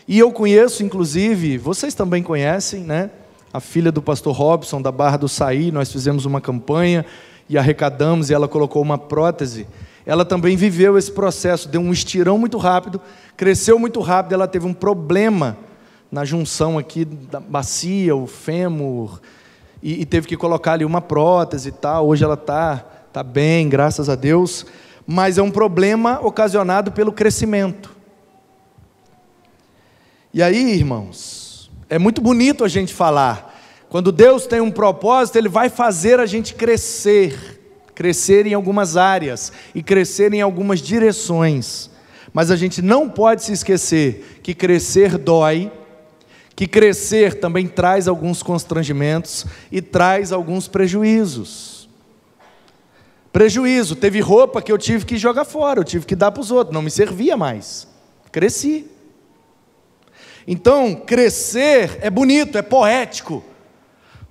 E 0.06 0.18
eu 0.18 0.30
conheço, 0.30 0.84
inclusive, 0.84 1.58
vocês 1.58 1.94
também 1.94 2.22
conhecem, 2.22 2.84
né? 2.84 3.10
A 3.52 3.58
filha 3.58 3.90
do 3.90 4.00
pastor 4.00 4.34
Robson, 4.34 4.80
da 4.80 4.92
Barra 4.92 5.16
do 5.16 5.28
Saí, 5.28 5.72
nós 5.72 5.90
fizemos 5.90 6.24
uma 6.24 6.40
campanha 6.40 7.04
e 7.48 7.58
arrecadamos 7.58 8.30
e 8.30 8.34
ela 8.34 8.46
colocou 8.46 8.80
uma 8.80 8.96
prótese. 8.96 9.66
Ela 10.06 10.24
também 10.24 10.56
viveu 10.56 10.96
esse 10.96 11.10
processo, 11.10 11.68
deu 11.68 11.80
um 11.80 11.92
estirão 11.92 12.38
muito 12.38 12.58
rápido, 12.58 13.00
cresceu 13.36 13.76
muito 13.76 14.00
rápido, 14.00 14.34
ela 14.34 14.46
teve 14.46 14.66
um 14.66 14.72
problema 14.72 15.58
na 16.12 16.24
junção 16.24 16.78
aqui 16.78 17.04
da 17.04 17.40
bacia, 17.40 18.14
o 18.14 18.26
fêmur, 18.26 19.20
e, 19.82 20.02
e 20.02 20.06
teve 20.06 20.28
que 20.28 20.36
colocar 20.36 20.74
ali 20.74 20.84
uma 20.84 21.00
prótese 21.00 21.70
e 21.70 21.72
tal. 21.72 22.06
Hoje 22.06 22.22
ela 22.22 22.34
está 22.34 22.78
tá 23.12 23.24
bem, 23.24 23.68
graças 23.68 24.08
a 24.08 24.14
Deus, 24.14 24.64
mas 25.04 25.38
é 25.38 25.42
um 25.42 25.50
problema 25.50 26.20
ocasionado 26.22 26.92
pelo 26.92 27.10
crescimento. 27.10 27.90
E 30.32 30.40
aí, 30.40 30.72
irmãos, 30.72 31.49
é 31.90 31.98
muito 31.98 32.20
bonito 32.20 32.64
a 32.64 32.68
gente 32.68 32.94
falar. 32.94 33.60
Quando 33.88 34.12
Deus 34.12 34.46
tem 34.46 34.60
um 34.60 34.70
propósito, 34.70 35.36
Ele 35.36 35.48
vai 35.48 35.68
fazer 35.68 36.20
a 36.20 36.24
gente 36.24 36.54
crescer, 36.54 37.60
crescer 37.96 38.46
em 38.46 38.54
algumas 38.54 38.96
áreas 38.96 39.52
e 39.74 39.82
crescer 39.82 40.32
em 40.32 40.40
algumas 40.40 40.80
direções. 40.80 41.90
Mas 42.32 42.52
a 42.52 42.56
gente 42.56 42.80
não 42.80 43.08
pode 43.08 43.42
se 43.42 43.52
esquecer 43.52 44.38
que 44.40 44.54
crescer 44.54 45.18
dói, 45.18 45.72
que 46.54 46.68
crescer 46.68 47.40
também 47.40 47.66
traz 47.66 48.06
alguns 48.06 48.40
constrangimentos 48.40 49.44
e 49.72 49.82
traz 49.82 50.30
alguns 50.30 50.68
prejuízos. 50.68 51.88
Prejuízo, 53.32 53.96
teve 53.96 54.20
roupa 54.20 54.62
que 54.62 54.70
eu 54.70 54.78
tive 54.78 55.04
que 55.04 55.16
jogar 55.16 55.44
fora, 55.44 55.80
eu 55.80 55.84
tive 55.84 56.06
que 56.06 56.14
dar 56.14 56.30
para 56.30 56.40
os 56.40 56.52
outros, 56.52 56.72
não 56.72 56.82
me 56.82 56.90
servia 56.90 57.36
mais. 57.36 57.88
Cresci. 58.30 58.86
Então, 60.52 60.96
crescer 60.96 62.00
é 62.02 62.10
bonito, 62.10 62.58
é 62.58 62.62
poético. 62.62 63.40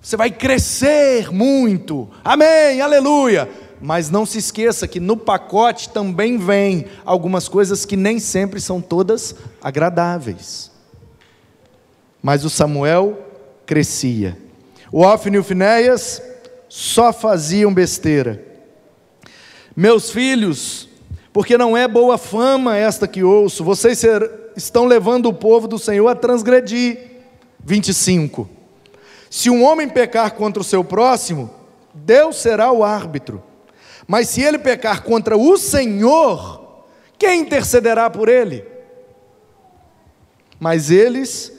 Você 0.01 0.17
vai 0.17 0.29
crescer 0.29 1.31
muito. 1.31 2.09
Amém, 2.21 2.81
aleluia. 2.81 3.49
Mas 3.79 4.09
não 4.09 4.25
se 4.25 4.37
esqueça 4.37 4.85
que 4.85 4.99
no 4.99 5.15
pacote 5.15 5.87
também 5.87 6.37
vem 6.37 6.87
algumas 7.05 7.47
coisas 7.47 7.85
que 7.85 7.95
nem 7.95 8.19
sempre 8.19 8.59
são 8.59 8.81
todas 8.81 9.33
agradáveis. 9.61 10.69
Mas 12.21 12.43
o 12.43 12.49
Samuel 12.49 13.17
crescia. 13.65 14.37
O 14.91 15.05
Ofni 15.05 15.37
e 15.37 15.39
o 15.39 15.43
Finéias 15.43 16.21
só 16.67 17.13
faziam 17.13 17.73
besteira. 17.73 18.43
Meus 19.73 20.11
filhos, 20.11 20.89
porque 21.31 21.57
não 21.57 21.77
é 21.77 21.87
boa 21.87 22.17
fama 22.17 22.75
esta 22.75 23.07
que 23.07 23.23
ouço, 23.23 23.63
vocês 23.63 23.97
ser, 23.97 24.48
estão 24.63 24.85
levando 24.85 25.27
o 25.27 25.33
povo 25.33 25.67
do 25.67 25.79
Senhor 25.79 26.07
a 26.07 26.15
transgredir. 26.15 26.97
25. 27.63 28.49
Se 29.29 29.49
um 29.49 29.63
homem 29.63 29.87
pecar 29.87 30.33
contra 30.33 30.61
o 30.61 30.65
seu 30.65 30.83
próximo, 30.83 31.49
Deus 31.93 32.37
será 32.37 32.71
o 32.71 32.83
árbitro. 32.83 33.43
Mas 34.07 34.29
se 34.29 34.41
ele 34.41 34.57
pecar 34.57 35.03
contra 35.03 35.37
o 35.37 35.57
Senhor, 35.57 36.85
quem 37.17 37.41
intercederá 37.41 38.09
por 38.09 38.27
ele? 38.27 38.65
Mas 40.59 40.89
eles 40.89 41.53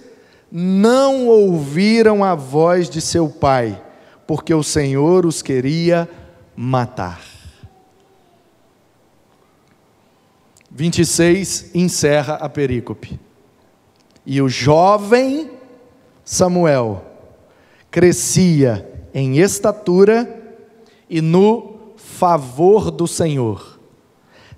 não 0.51 1.29
ouviram 1.29 2.25
a 2.25 2.35
voz 2.35 2.91
de 2.91 3.01
seu 3.01 3.29
pai, 3.29 3.81
porque 4.27 4.53
o 4.53 4.63
Senhor 4.63 5.25
os 5.25 5.43
queria 5.43 6.09
matar. 6.57 7.40
26 10.71 11.71
encerra 11.75 12.35
a 12.35 12.49
perícope. 12.49 13.19
E 14.25 14.41
o 14.41 14.49
jovem 14.49 15.51
Samuel 16.25 17.05
crescia 17.91 18.89
em 19.13 19.39
estatura 19.39 20.29
e 21.09 21.21
no 21.21 21.95
favor 21.97 22.91
do 22.91 23.07
Senhor. 23.07 23.81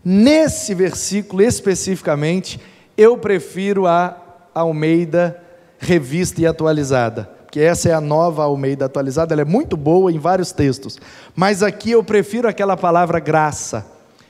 Nesse 0.04 0.74
versículo 0.74 1.42
especificamente, 1.42 2.60
eu 2.96 3.16
prefiro 3.16 3.86
a 3.86 4.16
Almeida 4.54 5.40
revista 5.78 6.40
e 6.40 6.46
atualizada, 6.46 7.24
porque 7.44 7.60
essa 7.60 7.88
é 7.88 7.92
a 7.94 8.00
nova 8.00 8.44
Almeida 8.44 8.84
atualizada, 8.84 9.34
ela 9.34 9.42
é 9.42 9.46
muito 9.46 9.76
boa 9.76 10.12
em 10.12 10.18
vários 10.18 10.52
textos, 10.52 10.98
mas 11.34 11.62
aqui 11.62 11.92
eu 11.92 12.04
prefiro 12.04 12.46
aquela 12.46 12.76
palavra 12.76 13.18
graça, 13.18 13.86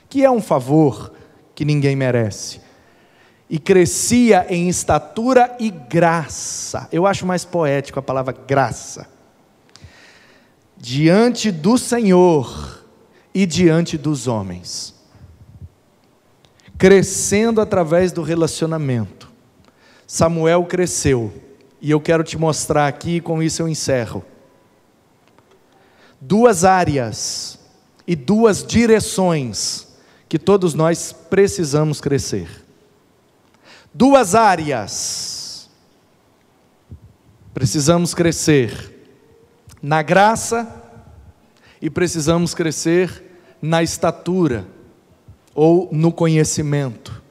que 0.09 0.23
é 0.23 0.31
um 0.31 0.41
favor 0.41 1.11
que 1.55 1.65
ninguém 1.65 1.95
merece. 1.95 2.61
E 3.49 3.59
crescia 3.59 4.45
em 4.49 4.67
estatura 4.67 5.55
e 5.59 5.69
graça. 5.69 6.87
Eu 6.91 7.05
acho 7.05 7.25
mais 7.25 7.45
poético 7.45 7.99
a 7.99 8.03
palavra 8.03 8.35
graça. 8.47 9.07
Diante 10.77 11.51
do 11.51 11.77
Senhor 11.77 12.83
e 13.33 13.45
diante 13.45 13.97
dos 13.97 14.27
homens. 14.27 14.95
Crescendo 16.77 17.61
através 17.61 18.11
do 18.11 18.23
relacionamento. 18.23 19.31
Samuel 20.07 20.65
cresceu 20.65 21.33
e 21.81 21.91
eu 21.91 21.99
quero 21.99 22.23
te 22.23 22.37
mostrar 22.37 22.87
aqui, 22.87 23.19
com 23.19 23.43
isso 23.43 23.61
eu 23.61 23.67
encerro. 23.67 24.23
Duas 26.19 26.63
áreas 26.63 27.59
e 28.07 28.15
duas 28.15 28.65
direções 28.65 29.92
que 30.33 30.39
todos 30.39 30.73
nós 30.73 31.15
precisamos 31.29 32.01
crescer. 32.01 32.49
Duas 33.93 34.33
áreas. 34.33 35.69
Precisamos 37.53 38.15
crescer 38.15 39.11
na 39.79 40.01
graça 40.01 40.67
e 41.79 41.87
precisamos 41.87 42.55
crescer 42.55 43.37
na 43.61 43.83
estatura 43.83 44.65
ou 45.53 45.87
no 45.91 46.11
conhecimento. 46.11 47.21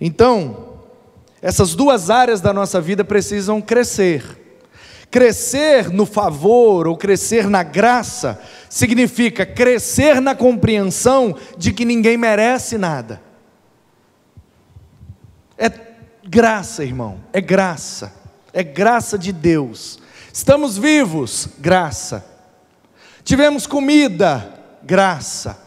Então, 0.00 0.80
essas 1.42 1.74
duas 1.74 2.08
áreas 2.08 2.40
da 2.40 2.54
nossa 2.54 2.80
vida 2.80 3.04
precisam 3.04 3.60
crescer. 3.60 4.47
Crescer 5.10 5.88
no 5.90 6.04
favor 6.04 6.86
ou 6.86 6.96
crescer 6.96 7.48
na 7.48 7.62
graça 7.62 8.40
significa 8.68 9.46
crescer 9.46 10.20
na 10.20 10.34
compreensão 10.34 11.34
de 11.56 11.72
que 11.72 11.84
ninguém 11.84 12.16
merece 12.18 12.76
nada. 12.76 13.22
É 15.56 15.70
graça, 16.22 16.84
irmão, 16.84 17.20
é 17.32 17.40
graça, 17.40 18.12
é 18.52 18.62
graça 18.62 19.18
de 19.18 19.32
Deus. 19.32 19.98
Estamos 20.32 20.76
vivos, 20.76 21.48
graça. 21.58 22.24
Tivemos 23.24 23.66
comida, 23.66 24.54
graça. 24.82 25.58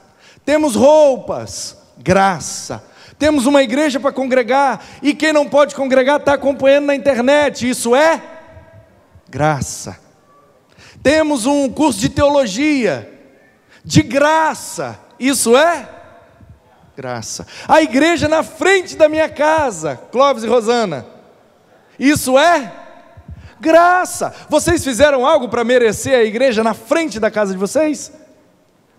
Temos 0.45 0.75
roupas, 0.75 1.77
graça. 1.97 2.83
Temos 3.17 3.45
uma 3.45 3.61
igreja 3.61 3.99
para 3.99 4.11
congregar, 4.11 4.83
e 5.01 5.13
quem 5.13 5.31
não 5.33 5.47
pode 5.47 5.75
congregar 5.75 6.19
está 6.19 6.33
acompanhando 6.33 6.85
na 6.85 6.95
internet, 6.95 7.69
isso 7.69 7.95
é 7.95 8.40
graça. 9.31 9.97
Temos 11.01 11.45
um 11.45 11.69
curso 11.69 11.99
de 11.99 12.09
teologia, 12.09 13.09
de 13.83 14.03
graça, 14.03 14.99
isso 15.17 15.55
é 15.55 15.89
graça. 16.95 17.47
A 17.67 17.81
igreja 17.81 18.27
na 18.27 18.43
frente 18.43 18.97
da 18.97 19.07
minha 19.07 19.29
casa, 19.29 19.95
Clóvis 20.11 20.43
e 20.43 20.47
Rosana, 20.47 21.05
isso 21.97 22.37
é 22.37 22.71
graça. 23.59 24.35
Vocês 24.49 24.83
fizeram 24.83 25.25
algo 25.25 25.47
para 25.47 25.63
merecer 25.63 26.13
a 26.13 26.23
igreja 26.23 26.61
na 26.61 26.73
frente 26.73 27.19
da 27.19 27.31
casa 27.31 27.53
de 27.53 27.57
vocês? 27.57 28.11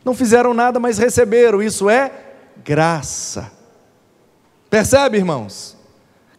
Não 0.03 0.14
fizeram 0.14 0.55
nada, 0.55 0.81
mas 0.81 0.99
receberam, 0.99 1.62
isso 1.62 1.90
é 1.90 2.11
graça. 2.64 3.53
Percebe, 4.71 5.18
irmãos? 5.18 5.77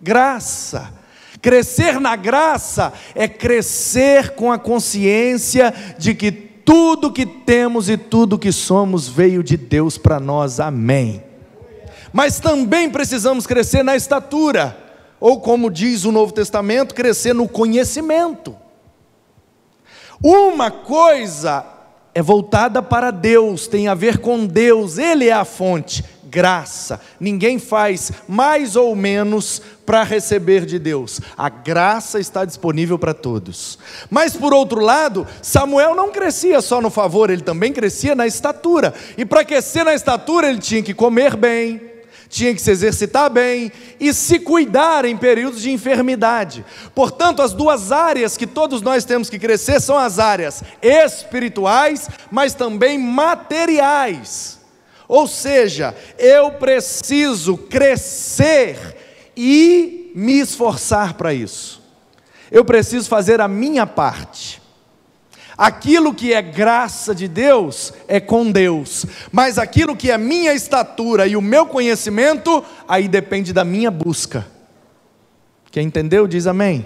Graça. 0.01 1.02
Crescer 1.43 1.99
na 1.99 2.15
graça 2.15 2.93
é 3.13 3.27
crescer 3.27 4.29
com 4.29 4.49
a 4.49 4.57
consciência 4.57 5.73
de 5.97 6.15
que 6.15 6.31
tudo 6.31 7.11
que 7.11 7.25
temos 7.25 7.89
e 7.89 7.97
tudo 7.97 8.39
que 8.39 8.49
somos 8.49 9.09
veio 9.09 9.43
de 9.43 9.57
Deus 9.57 9.97
para 9.97 10.21
nós, 10.21 10.61
amém. 10.61 11.21
Mas 12.13 12.39
também 12.39 12.89
precisamos 12.89 13.45
crescer 13.45 13.83
na 13.83 13.93
estatura, 13.93 14.77
ou 15.19 15.41
como 15.41 15.69
diz 15.69 16.05
o 16.05 16.13
Novo 16.13 16.31
Testamento, 16.31 16.95
crescer 16.95 17.35
no 17.35 17.49
conhecimento. 17.49 18.55
Uma 20.23 20.71
coisa 20.71 21.65
é 22.15 22.21
voltada 22.21 22.81
para 22.81 23.11
Deus, 23.11 23.67
tem 23.67 23.89
a 23.89 23.93
ver 23.93 24.19
com 24.19 24.45
Deus, 24.45 24.97
Ele 24.97 25.27
é 25.27 25.33
a 25.33 25.43
fonte 25.43 26.05
graça. 26.33 26.99
Ninguém 27.19 27.59
faz 27.59 28.11
mais 28.27 28.75
ou 28.75 28.95
menos 28.95 29.61
para 29.85 30.01
receber 30.01 30.65
de 30.65 30.79
Deus. 30.79 31.21
A 31.37 31.47
graça 31.47 32.19
está 32.19 32.43
disponível 32.43 32.97
para 32.97 33.13
todos. 33.13 33.77
Mas 34.09 34.35
por 34.35 34.51
outro 34.51 34.81
lado, 34.81 35.27
Samuel 35.43 35.93
não 35.93 36.11
crescia 36.11 36.59
só 36.59 36.81
no 36.81 36.89
favor, 36.89 37.29
ele 37.29 37.43
também 37.43 37.71
crescia 37.71 38.15
na 38.15 38.25
estatura. 38.25 38.95
E 39.15 39.23
para 39.23 39.45
crescer 39.45 39.83
na 39.83 39.93
estatura, 39.93 40.49
ele 40.49 40.59
tinha 40.59 40.81
que 40.81 40.93
comer 40.93 41.35
bem, 41.35 41.79
tinha 42.29 42.53
que 42.55 42.61
se 42.61 42.71
exercitar 42.71 43.29
bem 43.29 43.71
e 43.99 44.11
se 44.11 44.39
cuidar 44.39 45.05
em 45.05 45.15
períodos 45.15 45.61
de 45.61 45.69
enfermidade. 45.69 46.65
Portanto, 46.95 47.43
as 47.43 47.53
duas 47.53 47.91
áreas 47.91 48.35
que 48.35 48.47
todos 48.47 48.81
nós 48.81 49.05
temos 49.05 49.29
que 49.29 49.37
crescer 49.37 49.79
são 49.79 49.95
as 49.95 50.17
áreas 50.17 50.63
espirituais, 50.81 52.09
mas 52.31 52.55
também 52.55 52.97
materiais. 52.97 54.62
Ou 55.07 55.27
seja, 55.27 55.95
eu 56.17 56.51
preciso 56.51 57.57
crescer 57.57 58.77
e 59.35 60.11
me 60.15 60.39
esforçar 60.39 61.15
para 61.15 61.33
isso. 61.33 61.81
Eu 62.51 62.63
preciso 62.63 63.09
fazer 63.09 63.41
a 63.41 63.47
minha 63.47 63.85
parte. 63.85 64.61
Aquilo 65.57 66.13
que 66.13 66.33
é 66.33 66.41
graça 66.41 67.13
de 67.13 67.27
Deus 67.27 67.93
é 68.07 68.19
com 68.19 68.51
Deus, 68.51 69.05
mas 69.31 69.59
aquilo 69.59 69.95
que 69.95 70.09
é 70.09 70.17
minha 70.17 70.53
estatura 70.53 71.27
e 71.27 71.35
o 71.35 71.41
meu 71.41 71.67
conhecimento, 71.67 72.63
aí 72.87 73.07
depende 73.07 73.53
da 73.53 73.63
minha 73.63 73.91
busca. 73.91 74.47
Quem 75.71 75.87
entendeu, 75.87 76.27
diz 76.27 76.47
amém. 76.47 76.85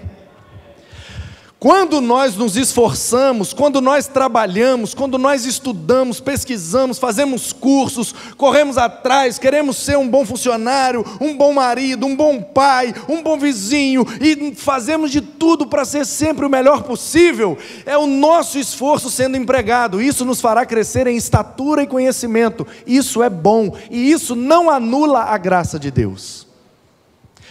Quando 1.60 2.00
nós 2.00 2.36
nos 2.36 2.56
esforçamos, 2.56 3.52
quando 3.52 3.80
nós 3.80 4.06
trabalhamos, 4.06 4.94
quando 4.94 5.18
nós 5.18 5.44
estudamos, 5.44 6.20
pesquisamos, 6.20 7.00
fazemos 7.00 7.52
cursos, 7.52 8.14
corremos 8.36 8.78
atrás, 8.78 9.40
queremos 9.40 9.76
ser 9.76 9.98
um 9.98 10.08
bom 10.08 10.24
funcionário, 10.24 11.04
um 11.20 11.36
bom 11.36 11.52
marido, 11.52 12.06
um 12.06 12.14
bom 12.14 12.40
pai, 12.40 12.94
um 13.08 13.24
bom 13.24 13.36
vizinho 13.36 14.06
e 14.20 14.54
fazemos 14.54 15.10
de 15.10 15.20
tudo 15.20 15.66
para 15.66 15.84
ser 15.84 16.06
sempre 16.06 16.46
o 16.46 16.50
melhor 16.50 16.84
possível, 16.84 17.58
é 17.84 17.98
o 17.98 18.06
nosso 18.06 18.56
esforço 18.56 19.10
sendo 19.10 19.36
empregado. 19.36 20.00
Isso 20.00 20.24
nos 20.24 20.40
fará 20.40 20.64
crescer 20.64 21.08
em 21.08 21.16
estatura 21.16 21.82
e 21.82 21.88
conhecimento. 21.88 22.64
Isso 22.86 23.20
é 23.20 23.28
bom 23.28 23.76
e 23.90 24.12
isso 24.12 24.36
não 24.36 24.70
anula 24.70 25.24
a 25.24 25.36
graça 25.36 25.76
de 25.76 25.90
Deus. 25.90 26.46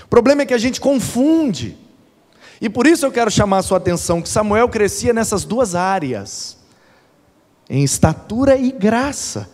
O 0.05 0.07
problema 0.07 0.43
é 0.43 0.45
que 0.45 0.53
a 0.53 0.57
gente 0.57 0.79
confunde. 0.79 1.86
E 2.59 2.69
por 2.69 2.87
isso 2.87 3.05
eu 3.05 3.11
quero 3.11 3.29
chamar 3.29 3.59
a 3.59 3.63
sua 3.63 3.77
atenção 3.77 4.21
que 4.21 4.29
Samuel 4.29 4.69
crescia 4.69 5.13
nessas 5.13 5.43
duas 5.43 5.75
áreas, 5.75 6.57
em 7.69 7.83
estatura 7.83 8.55
e 8.55 8.71
graça, 8.71 9.49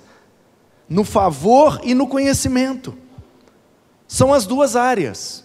no 0.88 1.04
favor 1.04 1.82
e 1.84 1.94
no 1.94 2.08
conhecimento. 2.08 2.96
São 4.08 4.34
as 4.34 4.46
duas 4.46 4.76
áreas. 4.76 5.44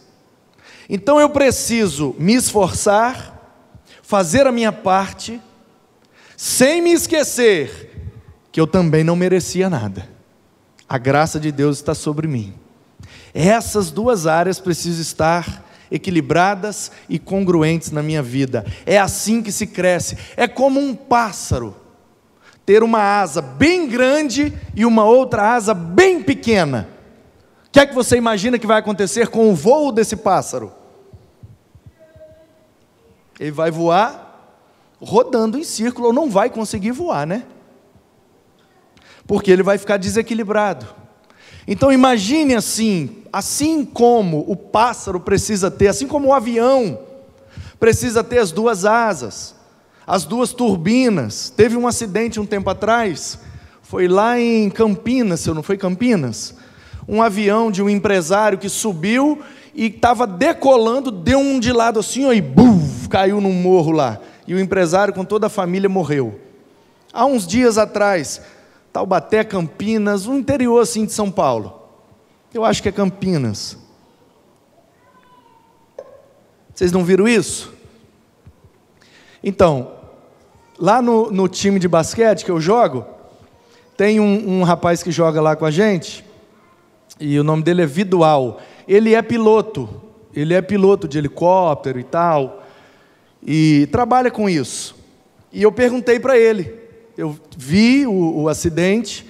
Então 0.88 1.20
eu 1.20 1.30
preciso 1.30 2.14
me 2.18 2.34
esforçar, 2.34 3.34
fazer 4.02 4.46
a 4.46 4.52
minha 4.52 4.72
parte, 4.72 5.40
sem 6.36 6.80
me 6.80 6.92
esquecer 6.92 8.10
que 8.52 8.60
eu 8.60 8.66
também 8.66 9.02
não 9.02 9.16
merecia 9.16 9.68
nada. 9.68 10.08
A 10.88 10.96
graça 10.96 11.38
de 11.38 11.50
Deus 11.50 11.76
está 11.78 11.94
sobre 11.94 12.28
mim. 12.28 12.54
Essas 13.34 13.90
duas 13.90 14.26
áreas 14.26 14.58
precisam 14.60 15.02
estar 15.02 15.67
equilibradas 15.90 16.90
e 17.08 17.18
congruentes 17.18 17.90
na 17.90 18.02
minha 18.02 18.22
vida. 18.22 18.64
É 18.84 18.98
assim 18.98 19.42
que 19.42 19.52
se 19.52 19.66
cresce. 19.66 20.16
É 20.36 20.46
como 20.46 20.80
um 20.80 20.94
pássaro 20.94 21.74
ter 22.64 22.82
uma 22.82 23.00
asa 23.00 23.40
bem 23.40 23.88
grande 23.88 24.52
e 24.74 24.84
uma 24.84 25.04
outra 25.04 25.54
asa 25.54 25.72
bem 25.72 26.22
pequena. 26.22 26.88
O 27.66 27.70
que 27.70 27.80
é 27.80 27.86
que 27.86 27.94
você 27.94 28.16
imagina 28.16 28.58
que 28.58 28.66
vai 28.66 28.78
acontecer 28.78 29.28
com 29.28 29.50
o 29.50 29.54
voo 29.54 29.90
desse 29.90 30.16
pássaro? 30.16 30.72
Ele 33.40 33.50
vai 33.50 33.70
voar 33.70 34.26
rodando 35.00 35.56
em 35.56 35.64
círculo 35.64 36.08
ou 36.08 36.12
não 36.12 36.28
vai 36.28 36.50
conseguir 36.50 36.90
voar, 36.90 37.26
né? 37.26 37.44
Porque 39.26 39.50
ele 39.50 39.62
vai 39.62 39.78
ficar 39.78 39.96
desequilibrado. 39.96 40.86
Então 41.70 41.92
imagine 41.92 42.54
assim, 42.54 43.18
assim 43.30 43.84
como 43.84 44.42
o 44.48 44.56
pássaro 44.56 45.20
precisa 45.20 45.70
ter, 45.70 45.88
assim 45.88 46.06
como 46.08 46.28
o 46.28 46.32
avião 46.32 46.98
precisa 47.78 48.24
ter 48.24 48.38
as 48.38 48.50
duas 48.50 48.86
asas, 48.86 49.54
as 50.06 50.24
duas 50.24 50.54
turbinas. 50.54 51.52
Teve 51.54 51.76
um 51.76 51.86
acidente 51.86 52.40
um 52.40 52.46
tempo 52.46 52.70
atrás, 52.70 53.38
foi 53.82 54.08
lá 54.08 54.40
em 54.40 54.70
Campinas, 54.70 55.40
se 55.40 55.50
não 55.50 55.62
foi 55.62 55.76
Campinas, 55.76 56.54
um 57.06 57.22
avião 57.22 57.70
de 57.70 57.82
um 57.82 57.90
empresário 57.90 58.56
que 58.56 58.70
subiu 58.70 59.42
e 59.74 59.88
estava 59.88 60.26
decolando, 60.26 61.10
deu 61.10 61.38
um 61.38 61.60
de 61.60 61.70
lado 61.70 62.00
assim, 62.00 62.24
ó, 62.24 62.32
e 62.32 62.40
buf, 62.40 63.10
caiu 63.10 63.42
num 63.42 63.52
morro 63.52 63.92
lá. 63.92 64.18
E 64.46 64.54
o 64.54 64.58
empresário 64.58 65.12
com 65.12 65.24
toda 65.24 65.48
a 65.48 65.50
família 65.50 65.88
morreu. 65.88 66.40
Há 67.12 67.26
uns 67.26 67.46
dias 67.46 67.76
atrás, 67.76 68.40
Taubaté, 68.98 69.44
Campinas, 69.44 70.26
o 70.26 70.34
interior 70.34 70.82
assim 70.82 71.06
de 71.06 71.12
São 71.12 71.30
Paulo. 71.30 71.82
Eu 72.52 72.64
acho 72.64 72.82
que 72.82 72.88
é 72.88 72.92
Campinas. 72.92 73.78
Vocês 76.74 76.90
não 76.90 77.04
viram 77.04 77.28
isso? 77.28 77.72
Então, 79.40 79.92
lá 80.76 81.00
no, 81.00 81.30
no 81.30 81.46
time 81.46 81.78
de 81.78 81.86
basquete 81.86 82.44
que 82.44 82.50
eu 82.50 82.60
jogo, 82.60 83.06
tem 83.96 84.18
um, 84.18 84.58
um, 84.58 84.62
rapaz 84.64 85.00
que 85.00 85.12
joga 85.12 85.40
lá 85.40 85.54
com 85.54 85.64
a 85.64 85.70
gente, 85.70 86.24
e 87.20 87.38
o 87.38 87.44
nome 87.44 87.62
dele 87.62 87.82
é 87.82 87.86
Vidual. 87.86 88.60
Ele 88.88 89.14
é 89.14 89.22
piloto, 89.22 89.88
ele 90.34 90.54
é 90.54 90.60
piloto 90.60 91.06
de 91.06 91.18
helicóptero 91.18 92.00
e 92.00 92.04
tal, 92.04 92.64
e 93.46 93.88
trabalha 93.92 94.28
com 94.28 94.50
isso. 94.50 94.96
E 95.52 95.62
eu 95.62 95.70
perguntei 95.70 96.18
para 96.18 96.36
ele, 96.36 96.87
eu 97.18 97.36
vi 97.56 98.06
o, 98.06 98.42
o 98.42 98.48
acidente 98.48 99.26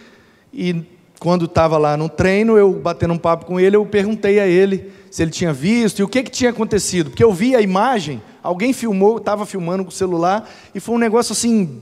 e 0.53 0.85
quando 1.19 1.47
estava 1.47 1.79
lá 1.79 1.97
no 1.97 2.07
treino, 2.07 2.59
eu 2.59 2.71
batendo 2.71 3.15
um 3.15 3.19
papo 3.19 3.47
com 3.47 3.59
ele, 3.59 3.77
eu 3.77 3.87
perguntei 3.87 4.39
a 4.39 4.47
ele 4.47 4.93
se 5.11 5.23
ele 5.23 5.31
tinha 5.31 5.55
visto 5.55 6.01
e 6.01 6.03
o 6.03 6.09
que, 6.09 6.23
que 6.23 6.31
tinha 6.31 6.51
acontecido. 6.51 7.09
Porque 7.09 7.25
eu 7.25 7.33
vi 7.33 7.57
a 7.57 7.63
imagem, 7.63 8.21
alguém 8.43 8.75
filmou, 8.75 9.17
estava 9.17 9.47
filmando 9.47 9.85
com 9.85 9.89
o 9.89 9.93
celular, 9.93 10.47
e 10.75 10.81
foi 10.81 10.97
um 10.97 10.99
negócio 10.99 11.33
assim, 11.33 11.81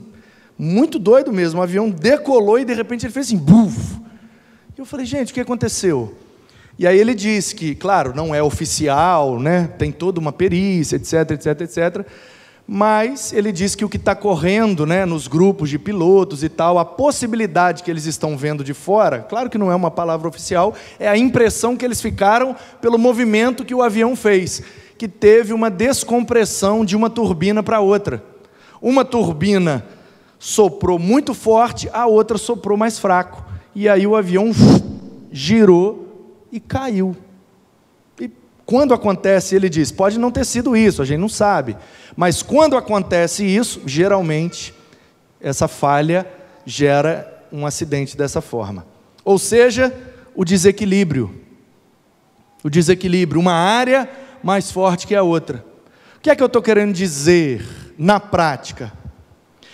muito 0.57 0.97
doido 0.97 1.33
mesmo. 1.33 1.59
O 1.59 1.63
avião 1.63 1.89
decolou 1.89 2.57
e 2.57 2.63
de 2.63 2.73
repente 2.73 3.05
ele 3.05 3.13
fez 3.13 3.27
assim, 3.27 3.37
buf! 3.37 3.97
E 4.77 4.79
eu 4.79 4.85
falei, 4.85 5.05
gente, 5.05 5.31
o 5.31 5.33
que 5.33 5.41
aconteceu? 5.41 6.15
E 6.79 6.87
aí 6.87 6.97
ele 6.97 7.13
disse 7.13 7.53
que, 7.53 7.75
claro, 7.75 8.15
não 8.15 8.33
é 8.33 8.41
oficial, 8.41 9.41
né? 9.41 9.69
tem 9.77 9.91
toda 9.91 10.21
uma 10.21 10.31
perícia, 10.31 10.95
etc, 10.95 11.31
etc, 11.31 11.61
etc 11.61 12.07
mas 12.67 13.31
ele 13.31 13.53
diz 13.53 13.75
que 13.75 13.85
o 13.85 13.89
que 13.89 13.95
está 13.95 14.13
correndo 14.13 14.85
né, 14.85 15.05
nos 15.05 15.25
grupos 15.25 15.69
de 15.69 15.79
pilotos 15.79 16.43
e 16.43 16.49
tal, 16.49 16.77
a 16.77 16.83
possibilidade 16.83 17.81
que 17.81 17.89
eles 17.89 18.05
estão 18.05 18.35
vendo 18.35 18.61
de 18.61 18.73
fora, 18.73 19.19
claro 19.19 19.49
que 19.49 19.57
não 19.57 19.71
é 19.71 19.75
uma 19.75 19.89
palavra 19.89 20.27
oficial, 20.27 20.75
é 20.99 21.07
a 21.07 21.17
impressão 21.17 21.77
que 21.77 21.85
eles 21.85 22.01
ficaram 22.01 22.53
pelo 22.81 22.97
movimento 22.97 23.63
que 23.63 23.73
o 23.73 23.81
avião 23.81 24.17
fez, 24.17 24.61
que 24.97 25.07
teve 25.07 25.53
uma 25.53 25.69
descompressão 25.69 26.83
de 26.83 26.95
uma 26.95 27.09
turbina 27.09 27.63
para 27.63 27.79
outra. 27.79 28.21
Uma 28.81 29.05
turbina 29.05 29.85
soprou 30.37 30.99
muito 30.99 31.33
forte, 31.33 31.89
a 31.93 32.05
outra 32.05 32.37
soprou 32.37 32.77
mais 32.77 32.99
fraco. 32.99 33.45
e 33.73 33.87
aí 33.87 34.05
o 34.05 34.15
avião 34.15 34.51
girou 35.31 36.45
e 36.51 36.59
caiu. 36.59 37.15
Quando 38.67 38.93
acontece, 38.93 39.55
ele 39.55 39.69
diz: 39.69 39.93
pode 39.93 40.19
não 40.19 40.29
ter 40.29 40.45
sido 40.45 40.75
isso, 40.75 41.01
a 41.01 41.05
gente 41.05 41.21
não 41.21 41.29
sabe, 41.29 41.77
mas 42.17 42.43
quando 42.43 42.75
acontece 42.75 43.45
isso, 43.45 43.81
geralmente 43.85 44.73
essa 45.39 45.69
falha 45.69 46.27
gera 46.65 47.45
um 47.49 47.65
acidente 47.65 48.17
dessa 48.17 48.41
forma. 48.41 48.85
Ou 49.23 49.39
seja, 49.39 49.95
o 50.35 50.43
desequilíbrio. 50.43 51.33
O 52.61 52.69
desequilíbrio, 52.69 53.39
uma 53.39 53.53
área 53.53 54.09
mais 54.43 54.69
forte 54.69 55.07
que 55.07 55.15
a 55.15 55.23
outra. 55.23 55.63
O 56.17 56.19
que 56.19 56.29
é 56.29 56.35
que 56.35 56.43
eu 56.43 56.47
estou 56.47 56.61
querendo 56.61 56.93
dizer 56.93 57.65
na 57.97 58.19
prática? 58.19 58.91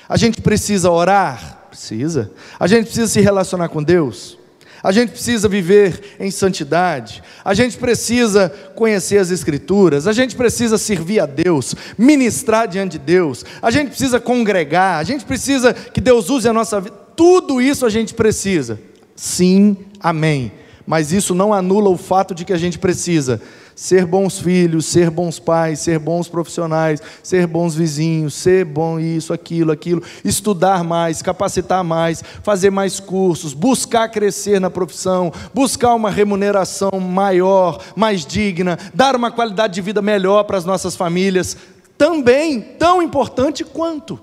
A 0.07 0.17
gente 0.17 0.39
precisa 0.39 0.91
orar? 0.91 1.65
Precisa. 1.67 2.31
A 2.59 2.67
gente 2.67 2.85
precisa 2.85 3.07
se 3.07 3.21
relacionar 3.21 3.69
com 3.69 3.81
Deus? 3.81 4.37
A 4.83 4.91
gente 4.91 5.11
precisa 5.11 5.47
viver 5.47 6.17
em 6.19 6.29
santidade, 6.29 7.23
a 7.45 7.53
gente 7.53 7.77
precisa 7.77 8.49
conhecer 8.75 9.17
as 9.17 9.31
Escrituras, 9.31 10.07
a 10.07 10.11
gente 10.11 10.35
precisa 10.35 10.77
servir 10.77 11.21
a 11.21 11.25
Deus, 11.25 11.73
ministrar 11.97 12.67
diante 12.67 12.93
de 12.93 12.99
Deus, 12.99 13.45
a 13.61 13.71
gente 13.71 13.91
precisa 13.91 14.19
congregar, 14.19 14.99
a 14.99 15.03
gente 15.05 15.23
precisa 15.23 15.73
que 15.73 16.01
Deus 16.01 16.29
use 16.29 16.49
a 16.49 16.53
nossa 16.53 16.81
vida, 16.81 16.95
tudo 17.15 17.61
isso 17.61 17.85
a 17.85 17.89
gente 17.89 18.13
precisa. 18.13 18.77
Sim, 19.15 19.77
amém. 20.01 20.51
Mas 20.85 21.13
isso 21.13 21.33
não 21.33 21.53
anula 21.53 21.89
o 21.89 21.97
fato 21.97 22.35
de 22.35 22.43
que 22.43 22.51
a 22.51 22.57
gente 22.57 22.77
precisa 22.77 23.41
ser 23.75 24.05
bons 24.05 24.39
filhos, 24.39 24.85
ser 24.85 25.09
bons 25.09 25.39
pais, 25.39 25.79
ser 25.79 25.99
bons 25.99 26.27
profissionais, 26.27 27.01
ser 27.21 27.47
bons 27.47 27.75
vizinhos, 27.75 28.33
ser 28.33 28.65
bom 28.65 28.99
isso, 28.99 29.33
aquilo, 29.33 29.71
aquilo, 29.71 30.03
estudar 30.23 30.83
mais, 30.83 31.21
capacitar 31.21 31.83
mais, 31.83 32.23
fazer 32.43 32.69
mais 32.69 32.99
cursos, 32.99 33.53
buscar 33.53 34.09
crescer 34.09 34.59
na 34.59 34.69
profissão, 34.69 35.31
buscar 35.53 35.93
uma 35.95 36.09
remuneração 36.09 36.99
maior, 36.99 37.81
mais 37.95 38.25
digna, 38.25 38.77
dar 38.93 39.15
uma 39.15 39.31
qualidade 39.31 39.73
de 39.73 39.81
vida 39.81 40.01
melhor 40.01 40.43
para 40.43 40.57
as 40.57 40.65
nossas 40.65 40.95
famílias, 40.95 41.57
também 41.97 42.59
tão 42.61 43.01
importante 43.01 43.63
quanto. 43.63 44.19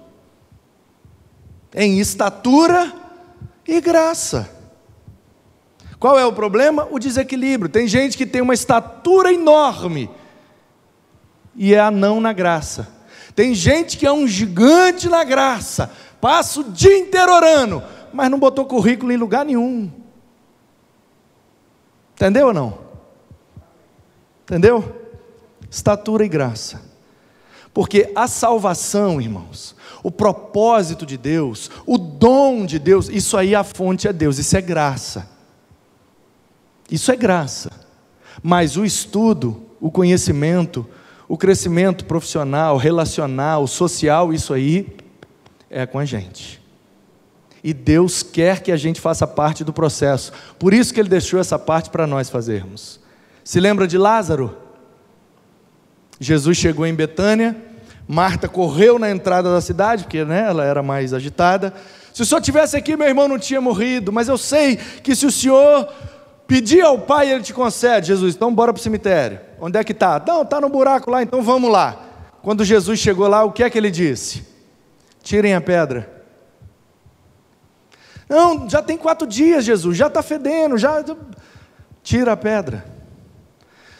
Em 1.75 2.01
estatura 2.01 2.93
e 3.67 3.81
graça. 3.81 4.60
Qual 6.01 6.19
é 6.19 6.25
o 6.25 6.33
problema? 6.33 6.89
O 6.91 6.99
desequilíbrio. 6.99 7.71
Tem 7.71 7.87
gente 7.87 8.17
que 8.17 8.25
tem 8.25 8.41
uma 8.41 8.55
estatura 8.55 9.31
enorme 9.31 10.11
e 11.55 11.75
é 11.75 11.79
anão 11.79 12.23
na 12.23 12.33
graça. 12.33 12.89
Tem 13.35 13.55
gente 13.55 13.99
que 13.99 14.07
é 14.07 14.13
um 14.13 14.27
gigante 14.27 15.11
na 15.11 15.23
graça, 15.23 15.91
passa 16.19 16.61
o 16.61 16.65
dia 16.65 16.99
inteiro 16.99 17.33
orando, 17.33 17.83
mas 18.15 18.31
não 18.31 18.39
botou 18.39 18.65
currículo 18.65 19.13
em 19.13 19.17
lugar 19.19 19.45
nenhum. 19.45 19.93
Entendeu 22.15 22.49
ou 22.49 22.55
não? 22.55 22.79
Entendeu? 24.43 25.07
Estatura 25.71 26.25
e 26.25 26.29
graça. 26.29 26.83
Porque 27.75 28.11
a 28.17 28.27
salvação, 28.27 29.21
irmãos, 29.21 29.77
o 30.03 30.11
propósito 30.11 31.05
de 31.05 31.19
Deus, 31.19 31.71
o 31.87 31.99
dom 31.99 32.65
de 32.65 32.79
Deus, 32.79 33.09
isso 33.11 33.37
aí 33.37 33.55
a 33.55 33.63
fonte 33.63 34.09
é 34.09 34.13
Deus, 34.15 34.39
isso 34.39 34.57
é 34.57 34.63
graça. 34.63 35.40
Isso 36.91 37.13
é 37.13 37.17
graça. 37.17 37.71
Mas 38.43 38.77
o 38.77 38.85
estudo, 38.85 39.63
o 39.81 39.91
conhecimento, 39.91 40.87
o 41.29 41.37
crescimento 41.37 42.05
profissional, 42.05 42.77
relacional, 42.77 43.67
social, 43.67 44.33
isso 44.33 44.53
aí 44.53 44.97
é 45.69 45.87
com 45.87 45.99
a 45.99 46.05
gente. 46.05 46.61
E 47.63 47.73
Deus 47.73 48.23
quer 48.23 48.61
que 48.61 48.73
a 48.73 48.77
gente 48.77 49.01
faça 49.01 49.27
parte 49.27 49.63
do 49.63 49.73
processo. 49.73 50.33
Por 50.59 50.73
isso 50.73 50.93
que 50.93 51.01
Ele 51.01 51.09
deixou 51.09 51.39
essa 51.39 51.59
parte 51.59 51.91
para 51.91 52.07
nós 52.07 52.31
fazermos. 52.31 52.99
Se 53.45 53.61
lembra 53.61 53.87
de 53.87 53.99
Lázaro? 53.99 54.57
Jesus 56.19 56.57
chegou 56.57 56.87
em 56.87 56.95
Betânia, 56.95 57.57
Marta 58.09 58.49
correu 58.49 58.99
na 58.99 59.11
entrada 59.11 59.53
da 59.53 59.61
cidade, 59.61 60.05
porque 60.05 60.25
né, 60.25 60.47
ela 60.49 60.65
era 60.65 60.83
mais 60.83 61.15
agitada. 61.15 61.73
Se 62.13 62.23
o 62.23 62.27
senhor 62.27 62.41
tivesse 62.41 62.77
aqui, 62.77 62.97
meu 62.97 63.07
irmão 63.07 63.29
não 63.29 63.39
tinha 63.39 63.61
morrido, 63.61 64.13
mas 64.13 64.29
eu 64.29 64.37
sei 64.37 64.77
que 64.77 65.15
se 65.15 65.25
o 65.27 65.31
senhor 65.31 65.89
Pedir 66.51 66.81
ao 66.81 66.99
Pai, 66.99 67.31
Ele 67.31 67.45
te 67.45 67.55
concede. 67.55 68.09
Jesus, 68.09 68.35
então 68.35 68.53
bora 68.53 68.73
para 68.73 68.81
o 68.81 68.83
cemitério. 68.83 69.39
Onde 69.61 69.79
é 69.79 69.85
que 69.85 69.93
está? 69.93 70.21
Não, 70.27 70.43
está 70.43 70.61
no 70.61 70.69
buraco 70.69 71.09
lá, 71.09 71.23
então 71.23 71.41
vamos 71.41 71.71
lá. 71.71 72.05
Quando 72.43 72.65
Jesus 72.65 72.99
chegou 72.99 73.29
lá, 73.29 73.45
o 73.45 73.53
que 73.53 73.63
é 73.63 73.71
que 73.71 73.79
ele 73.79 73.89
disse? 73.89 74.45
Tirem 75.23 75.55
a 75.55 75.61
pedra. 75.61 76.11
Não, 78.29 78.69
já 78.69 78.83
tem 78.83 78.97
quatro 78.97 79.29
dias, 79.29 79.65
Jesus, 79.65 79.97
já 79.97 80.09
está 80.09 80.25
fedendo, 80.25 80.77
já. 80.77 81.05
Tira 82.03 82.33
a 82.33 82.37
pedra. 82.37 82.85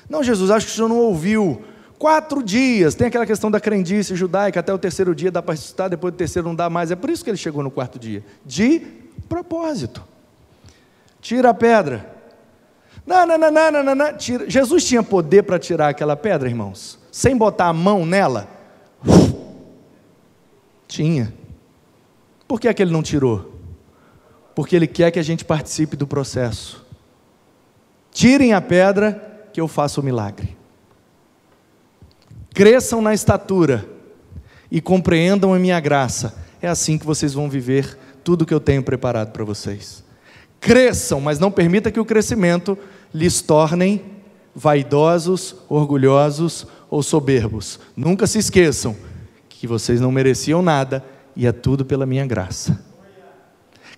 Não, 0.09 0.21
Jesus, 0.21 0.51
acho 0.51 0.67
que 0.67 0.73
o 0.73 0.75
senhor 0.75 0.89
não 0.89 0.99
ouviu. 0.99 1.63
Quatro 2.01 2.43
dias, 2.43 2.97
tem 2.97 3.07
aquela 3.07 3.27
questão 3.27 3.49
da 3.49 3.61
crendice 3.61 4.17
judaica, 4.17 4.59
até 4.59 4.75
o 4.75 4.79
terceiro 4.79 5.15
dia 5.15 5.31
dá 5.31 5.41
para 5.41 5.53
ressuscitar, 5.53 5.89
depois 5.89 6.13
do 6.13 6.17
terceiro 6.17 6.49
não 6.49 6.57
dá 6.57 6.69
mais. 6.69 6.91
É 6.91 6.97
por 6.97 7.11
isso 7.11 7.23
que 7.23 7.31
ele 7.31 7.37
chegou 7.37 7.63
no 7.63 7.71
quarto 7.71 7.97
dia. 7.97 8.25
De 8.45 8.81
propósito. 9.29 10.03
Tira 11.21 11.51
a 11.51 11.55
pedra. 11.55 12.19
Não, 13.11 13.27
não, 13.27 13.37
não, 13.37 13.51
não, 13.51 13.83
não, 13.83 13.95
não. 13.97 14.17
Tira. 14.17 14.49
Jesus 14.49 14.85
tinha 14.85 15.03
poder 15.03 15.43
para 15.43 15.59
tirar 15.59 15.89
aquela 15.89 16.17
pedra, 16.17 16.49
irmãos, 16.49 16.97
sem 17.11 17.37
botar 17.37 17.67
a 17.67 17.73
mão 17.73 18.07
nela? 18.07 18.49
Tinha. 20.87 21.35
Por 22.47 22.61
que 22.61 22.69
é 22.69 22.73
que 22.73 22.81
ele 22.81 22.93
não 22.93 23.03
tirou? 23.03 23.53
Porque 24.55 24.77
ele 24.77 24.87
quer 24.87 25.11
que 25.11 25.19
a 25.19 25.25
gente 25.25 25.45
participe 25.45 25.97
do 25.97 26.07
processo. 26.07 26.87
Tirem 28.13 28.53
a 28.53 28.61
pedra, 28.61 29.49
que 29.53 29.61
eu 29.61 29.67
faço 29.67 30.01
o 30.01 30.05
milagre. 30.05 30.57
Cresçam 32.55 33.03
na 33.03 33.13
estatura 33.13 33.89
e 34.71 34.81
compreendam 34.81 35.53
a 35.53 35.59
minha 35.59 35.81
graça. 35.81 36.37
É 36.63 36.69
assim 36.69 36.97
que 36.97 37.07
vocês 37.07 37.35
vão 37.35 37.51
viver 37.51 37.99
tudo 38.23 38.47
que 38.47 38.55
eu 38.55 38.61
tenho 38.61 38.85
preparado 38.85 39.33
para 39.33 39.45
vocês. 39.45 40.05
Cresçam, 40.61 41.21
mas 41.21 41.41
não 41.41 41.51
permita 41.51 41.91
que 41.91 41.99
o 41.99 42.05
crescimento 42.05 42.79
lhes 43.13 43.41
tornem 43.41 44.03
vaidosos, 44.55 45.57
orgulhosos 45.69 46.67
ou 46.89 47.03
soberbos. 47.03 47.79
Nunca 47.97 48.27
se 48.27 48.39
esqueçam 48.39 48.97
que 49.49 49.67
vocês 49.67 50.01
não 50.01 50.11
mereciam 50.11 50.63
nada 50.63 51.05
e 51.37 51.47
é 51.47 51.53
tudo 51.53 51.85
pela 51.85 52.07
minha 52.07 52.27
graça. 52.27 52.83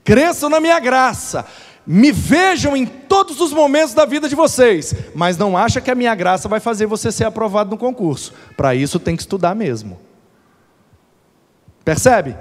Cresçam 0.04 0.50
na 0.50 0.60
minha 0.60 0.78
graça. 0.80 1.46
Me 1.86 2.12
vejam 2.12 2.76
em 2.76 2.86
todos 2.86 3.40
os 3.40 3.52
momentos 3.52 3.92
da 3.92 4.04
vida 4.04 4.28
de 4.28 4.34
vocês, 4.34 4.94
mas 5.14 5.36
não 5.36 5.56
acha 5.56 5.80
que 5.80 5.90
a 5.90 5.94
minha 5.94 6.14
graça 6.14 6.48
vai 6.48 6.60
fazer 6.60 6.86
você 6.86 7.10
ser 7.10 7.24
aprovado 7.24 7.70
no 7.70 7.78
concurso. 7.78 8.32
Para 8.56 8.74
isso 8.74 9.00
tem 9.00 9.16
que 9.16 9.22
estudar 9.22 9.54
mesmo. 9.54 9.98
Percebe? 11.84 12.36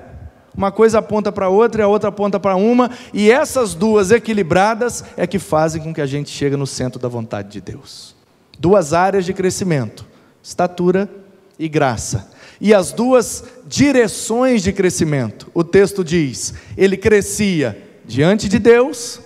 Uma 0.55 0.71
coisa 0.71 0.99
aponta 0.99 1.31
para 1.31 1.49
outra 1.49 1.81
e 1.81 1.85
a 1.85 1.87
outra 1.87 2.09
aponta 2.09 2.39
para 2.39 2.55
uma, 2.55 2.91
e 3.13 3.31
essas 3.31 3.73
duas 3.73 4.11
equilibradas 4.11 5.03
é 5.15 5.25
que 5.25 5.39
fazem 5.39 5.81
com 5.81 5.93
que 5.93 6.01
a 6.01 6.05
gente 6.05 6.29
chegue 6.29 6.57
no 6.57 6.67
centro 6.67 6.99
da 6.99 7.07
vontade 7.07 7.49
de 7.49 7.61
Deus. 7.61 8.15
Duas 8.59 8.93
áreas 8.93 9.25
de 9.25 9.33
crescimento: 9.33 10.05
estatura 10.43 11.09
e 11.57 11.69
graça. 11.69 12.29
E 12.59 12.73
as 12.73 12.91
duas 12.91 13.45
direções 13.65 14.61
de 14.61 14.73
crescimento. 14.73 15.49
O 15.53 15.63
texto 15.63 16.03
diz: 16.03 16.53
ele 16.75 16.97
crescia 16.97 17.81
diante 18.03 18.49
de 18.49 18.59
Deus 18.59 19.21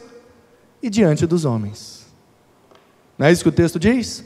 e 0.81 0.89
diante 0.89 1.25
dos 1.25 1.43
homens. 1.43 2.05
Não 3.17 3.25
é 3.25 3.31
isso 3.31 3.43
que 3.43 3.49
o 3.49 3.51
texto 3.53 3.79
diz? 3.79 4.23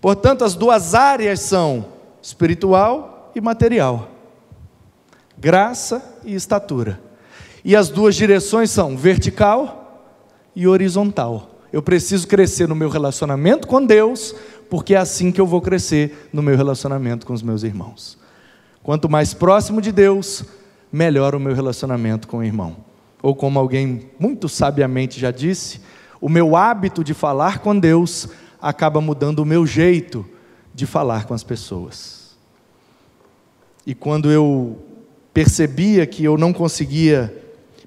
Portanto, 0.00 0.44
as 0.44 0.54
duas 0.54 0.94
áreas 0.94 1.40
são 1.40 1.86
espiritual 2.22 3.32
e 3.34 3.40
material 3.40 4.17
graça 5.40 6.20
e 6.24 6.34
estatura. 6.34 7.00
E 7.64 7.76
as 7.76 7.88
duas 7.88 8.14
direções 8.14 8.70
são 8.70 8.96
vertical 8.96 10.14
e 10.54 10.66
horizontal. 10.66 11.60
Eu 11.72 11.82
preciso 11.82 12.26
crescer 12.26 12.66
no 12.66 12.74
meu 12.74 12.88
relacionamento 12.88 13.68
com 13.68 13.84
Deus, 13.84 14.34
porque 14.70 14.94
é 14.94 14.98
assim 14.98 15.30
que 15.30 15.40
eu 15.40 15.46
vou 15.46 15.60
crescer 15.60 16.28
no 16.32 16.42
meu 16.42 16.56
relacionamento 16.56 17.26
com 17.26 17.32
os 17.32 17.42
meus 17.42 17.62
irmãos. 17.62 18.18
Quanto 18.82 19.08
mais 19.08 19.34
próximo 19.34 19.80
de 19.80 19.92
Deus, 19.92 20.44
melhor 20.90 21.34
o 21.34 21.40
meu 21.40 21.54
relacionamento 21.54 22.26
com 22.26 22.38
o 22.38 22.44
irmão. 22.44 22.76
Ou 23.22 23.34
como 23.34 23.58
alguém 23.58 24.10
muito 24.18 24.48
sabiamente 24.48 25.20
já 25.20 25.30
disse, 25.30 25.80
o 26.20 26.28
meu 26.28 26.56
hábito 26.56 27.04
de 27.04 27.12
falar 27.12 27.58
com 27.58 27.78
Deus 27.78 28.28
acaba 28.60 29.00
mudando 29.00 29.40
o 29.40 29.46
meu 29.46 29.66
jeito 29.66 30.26
de 30.74 30.86
falar 30.86 31.26
com 31.26 31.34
as 31.34 31.44
pessoas. 31.44 32.36
E 33.86 33.94
quando 33.94 34.30
eu 34.30 34.87
percebia 35.38 36.04
que 36.04 36.24
eu 36.24 36.36
não 36.36 36.52
conseguia 36.52 37.32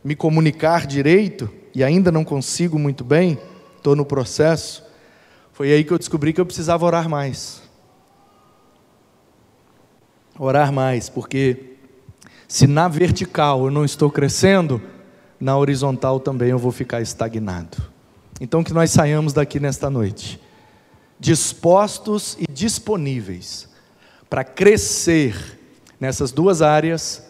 me 0.01 0.15
comunicar 0.15 0.87
direito, 0.87 1.49
e 1.75 1.83
ainda 1.83 2.09
não 2.09 2.23
consigo 2.23 2.79
muito 2.79 3.03
bem, 3.03 3.37
estou 3.75 3.93
no 3.93 4.05
processo, 4.05 4.81
foi 5.51 5.69
aí 5.73 5.83
que 5.83 5.91
eu 5.91 5.97
descobri 5.97 6.31
que 6.31 6.39
eu 6.39 6.45
precisava 6.45 6.85
orar 6.85 7.09
mais. 7.09 7.61
Orar 10.39 10.71
mais, 10.71 11.09
porque 11.09 11.75
se 12.47 12.65
na 12.67 12.87
vertical 12.87 13.65
eu 13.65 13.71
não 13.71 13.83
estou 13.83 14.09
crescendo, 14.09 14.81
na 15.37 15.57
horizontal 15.57 16.21
também 16.21 16.51
eu 16.51 16.57
vou 16.57 16.71
ficar 16.71 17.01
estagnado. 17.01 17.83
Então 18.39 18.63
que 18.63 18.73
nós 18.73 18.91
saiamos 18.91 19.33
daqui 19.33 19.59
nesta 19.59 19.89
noite 19.89 20.39
dispostos 21.19 22.37
e 22.39 22.49
disponíveis 22.49 23.67
para 24.29 24.45
crescer 24.45 25.59
nessas 25.99 26.31
duas 26.31 26.61
áreas 26.61 27.29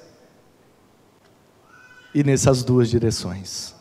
e 2.13 2.23
nessas 2.23 2.63
duas 2.63 2.89
direções, 2.89 3.73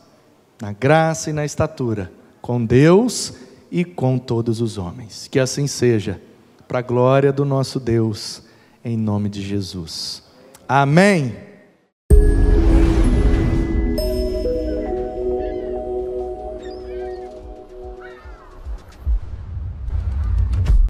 na 0.61 0.71
graça 0.71 1.29
e 1.29 1.33
na 1.33 1.45
estatura, 1.45 2.11
com 2.41 2.63
Deus 2.63 3.33
e 3.71 3.83
com 3.83 4.17
todos 4.17 4.61
os 4.61 4.77
homens. 4.77 5.27
Que 5.27 5.39
assim 5.39 5.67
seja, 5.67 6.21
para 6.67 6.79
a 6.79 6.83
glória 6.83 7.31
do 7.31 7.43
nosso 7.43 7.79
Deus, 7.79 8.43
em 8.83 8.97
nome 8.97 9.29
de 9.29 9.41
Jesus. 9.41 10.23
Amém. 10.67 11.50